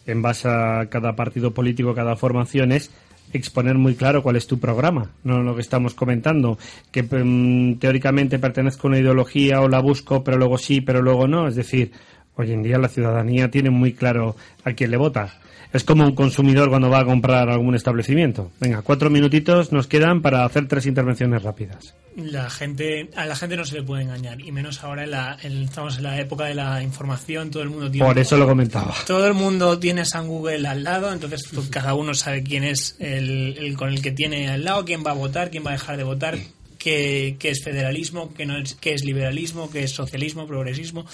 [0.06, 2.92] en base a cada partido político, cada formación, es
[3.34, 6.58] exponer muy claro cuál es tu programa, no lo que estamos comentando,
[6.92, 11.28] que mm, teóricamente pertenezco a una ideología o la busco, pero luego sí, pero luego
[11.28, 11.48] no.
[11.48, 11.92] Es decir,
[12.36, 15.41] hoy en día la ciudadanía tiene muy claro a quién le vota
[15.74, 18.52] es como un consumidor cuando va a comprar algún establecimiento.
[18.60, 21.96] Venga, cuatro minutitos nos quedan para hacer tres intervenciones rápidas.
[22.18, 25.38] La gente, a la gente no se le puede engañar, y menos ahora en la,
[25.42, 28.06] estamos en la época de la información, todo el mundo tiene...
[28.06, 28.94] Por eso lo comentaba.
[29.08, 32.98] Todo el mundo tiene San Google al lado, entonces pues, cada uno sabe quién es
[33.00, 35.96] el, con el que tiene al lado, quién va a votar, quién va a dejar
[35.96, 36.38] de votar,
[36.78, 41.06] qué, qué, es federalismo, qué, no es, qué es liberalismo, qué es socialismo, progresismo.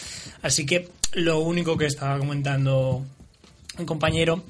[0.41, 3.05] Así que lo único que estaba comentando
[3.85, 4.43] compañero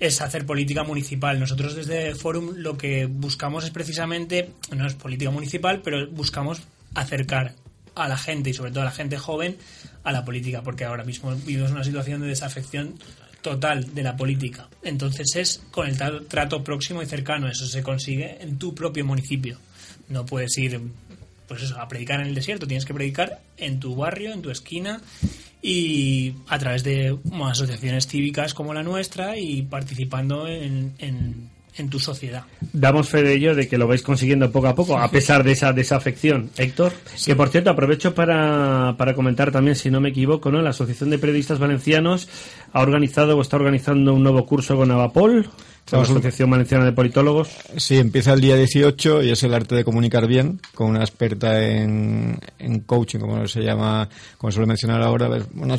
[0.00, 1.40] es hacer política municipal.
[1.40, 6.62] Nosotros desde Forum lo que buscamos es precisamente, no es política municipal, pero buscamos
[6.94, 7.54] acercar
[7.94, 9.56] a la gente y sobre todo a la gente joven
[10.04, 12.94] a la política, porque ahora mismo vivimos una situación de desafección
[13.42, 14.68] total de la política.
[14.82, 15.96] Entonces es con el
[16.28, 19.58] trato próximo y cercano, eso se consigue en tu propio municipio.
[20.08, 20.80] No puedes ir
[21.48, 24.50] pues eso, a predicar en el desierto, tienes que predicar en tu barrio, en tu
[24.50, 25.00] esquina
[25.60, 31.50] y a través de asociaciones cívicas como la nuestra y participando en, en,
[31.90, 32.42] tu sociedad.
[32.72, 35.52] Damos fe de ello, de que lo vais consiguiendo poco a poco, a pesar de
[35.52, 36.50] esa desafección.
[36.56, 36.92] Héctor,
[37.24, 40.60] que por cierto aprovecho para, para comentar también, si no me equivoco, ¿no?
[40.60, 42.28] la Asociación de Periodistas Valencianos
[42.72, 45.48] ha organizado o está organizando un nuevo curso con Avapol
[45.90, 47.48] la Asociación Valenciana de Politólogos.
[47.76, 51.64] Sí, empieza el día 18 y es el arte de comunicar bien, con una experta
[51.64, 55.28] en, en coaching, como se llama, como suele mencionar ahora,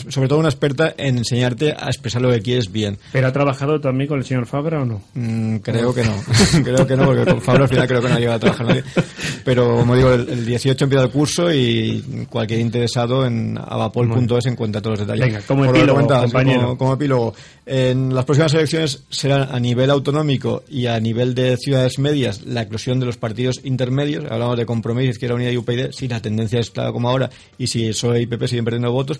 [0.10, 2.98] sobre todo una experta en enseñarte a expresar lo que quieres bien.
[3.12, 5.02] ¿Pero ha trabajado también con el señor Fabra o no?
[5.14, 6.14] Mm, creo que no,
[6.64, 8.68] creo que no, porque con Fabra al final creo que no ha llegado a trabajar
[8.68, 8.84] nadie.
[9.44, 15.00] Pero como digo, el, 18 empieza el curso y cualquier interesado en avapol.es encuentra todos
[15.00, 15.34] los detalles.
[15.34, 16.78] Venga, como epílogo, compañero.
[16.78, 17.34] como epílogo,
[17.72, 22.64] en las próximas elecciones serán a nivel autonómico y a nivel de ciudades medias la
[22.64, 24.26] eclosión de los partidos intermedios.
[24.28, 25.92] Hablamos de compromiso, Izquierda Unida y UPyD.
[25.92, 29.20] Si la tendencia es clara como ahora y si PSOE y PP siguen perdiendo votos.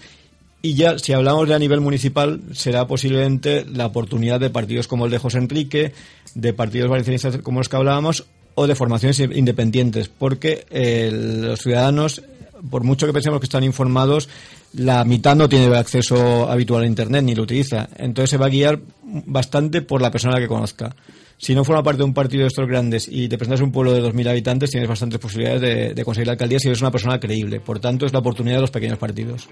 [0.64, 5.06] Y ya, si hablamos de a nivel municipal, será posiblemente la oportunidad de partidos como
[5.06, 5.94] el de José Enrique,
[6.34, 8.26] de partidos valencianistas como los que hablábamos,
[8.56, 12.24] o de formaciones independientes, porque eh, los ciudadanos,
[12.72, 14.28] por mucho que pensemos que están informados,
[14.74, 17.90] la mitad no tiene acceso habitual a Internet ni lo utiliza.
[17.98, 20.96] Entonces se va a guiar bastante por la persona que conozca.
[21.38, 23.94] Si no forma parte de un partido de estos grandes y te presentas un pueblo
[23.94, 27.20] de 2.000 habitantes, tienes bastantes posibilidades de, de conseguir la alcaldía si eres una persona
[27.20, 27.62] creíble.
[27.62, 29.48] Por tanto, es la oportunidad de los pequeños partidos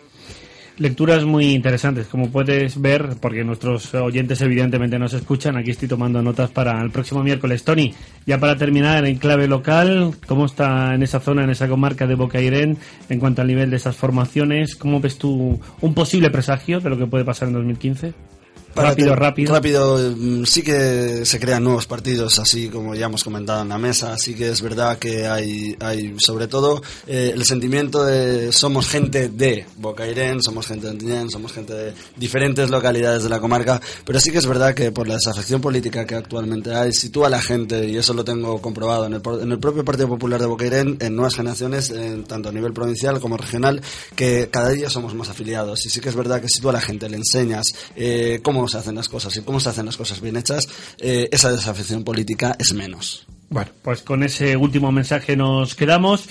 [0.77, 5.57] lecturas muy interesantes, como puedes ver, porque nuestros oyentes evidentemente nos escuchan.
[5.57, 7.63] Aquí estoy tomando notas para el próximo miércoles.
[7.63, 7.93] Tony,
[8.25, 12.15] ya para terminar, en clave local, ¿cómo está en esa zona, en esa comarca de
[12.15, 12.77] Bocairén,
[13.09, 14.75] en cuanto al nivel de esas formaciones?
[14.75, 18.36] ¿Cómo ves tú un posible presagio de lo que puede pasar en 2015?
[18.75, 19.53] Rápido, rápido.
[19.53, 23.77] Rápido, mm, sí que se crean nuevos partidos, así como ya hemos comentado en la
[23.77, 28.87] mesa, así que es verdad que hay, hay sobre todo eh, el sentimiento de somos
[28.87, 33.81] gente de Bocairén, somos gente de Antiñén, somos gente de diferentes localidades de la comarca,
[34.05, 37.29] pero sí que es verdad que por la desafección política que actualmente hay, sitúa a
[37.31, 40.47] la gente, y eso lo tengo comprobado en el, en el propio Partido Popular de
[40.47, 41.93] Bocairén, en nuevas generaciones,
[42.27, 43.81] tanto a nivel provincial como regional,
[44.15, 46.81] que cada día somos más afiliados, y sí que es verdad que sitúa a la
[46.81, 47.65] gente, le enseñas
[47.95, 50.67] eh, cómo se hacen las cosas y cómo se hacen las cosas bien hechas,
[50.99, 53.27] eh, esa desafección política es menos.
[53.49, 56.27] Bueno, pues con ese último mensaje nos quedamos.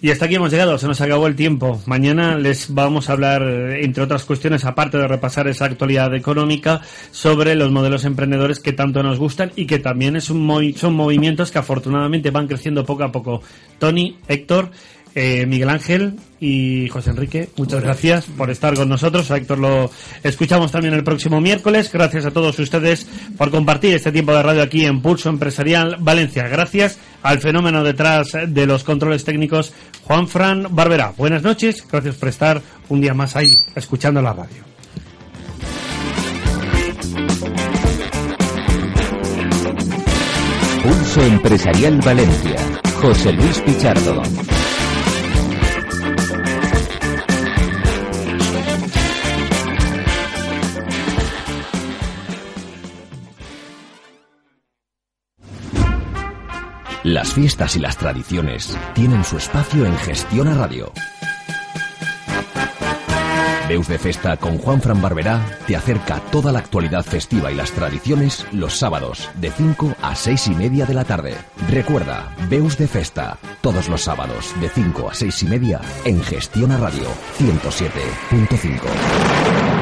[0.00, 1.80] Y hasta aquí hemos llegado, se nos acabó el tiempo.
[1.86, 6.80] Mañana les vamos a hablar, entre otras cuestiones, aparte de repasar esa actualidad económica,
[7.10, 11.50] sobre los modelos emprendedores que tanto nos gustan y que también es un son movimientos
[11.50, 13.42] que afortunadamente van creciendo poco a poco.
[13.78, 14.70] Tony, Héctor,
[15.14, 19.30] eh, Miguel Ángel y José Enrique, muchas gracias por estar con nosotros.
[19.30, 19.90] A Héctor lo
[20.22, 21.90] escuchamos también el próximo miércoles.
[21.92, 23.06] Gracias a todos ustedes
[23.38, 26.48] por compartir este tiempo de radio aquí en Pulso Empresarial Valencia.
[26.48, 31.12] Gracias al fenómeno detrás de los controles técnicos, Juan Fran Barbera.
[31.16, 34.64] Buenas noches, gracias por estar un día más ahí, escuchando la radio.
[40.82, 42.56] Pulso Empresarial Valencia.
[43.00, 44.22] José Luis Pichardo.
[57.04, 60.90] Las fiestas y las tradiciones tienen su espacio en Gestión a Radio.
[63.68, 67.72] Deus de Festa con Juan Fran Barberá te acerca toda la actualidad festiva y las
[67.72, 71.34] tradiciones los sábados de 5 a 6 y media de la tarde.
[71.68, 76.72] Recuerda, Beus de Festa, todos los sábados de 5 a 6 y media en Gestión
[76.72, 79.73] a Radio 107.5.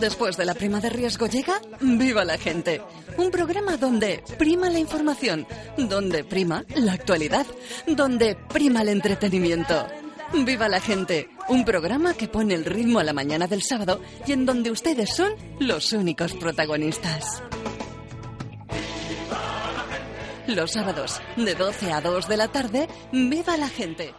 [0.00, 2.80] Después de la prima de riesgo llega Viva la Gente.
[3.16, 5.44] Un programa donde prima la información,
[5.76, 7.46] donde prima la actualidad,
[7.84, 9.86] donde prima el entretenimiento.
[10.32, 11.28] Viva la Gente.
[11.48, 15.16] Un programa que pone el ritmo a la mañana del sábado y en donde ustedes
[15.16, 17.42] son los únicos protagonistas.
[20.46, 24.14] Los sábados, de 12 a 2 de la tarde, Viva la Gente.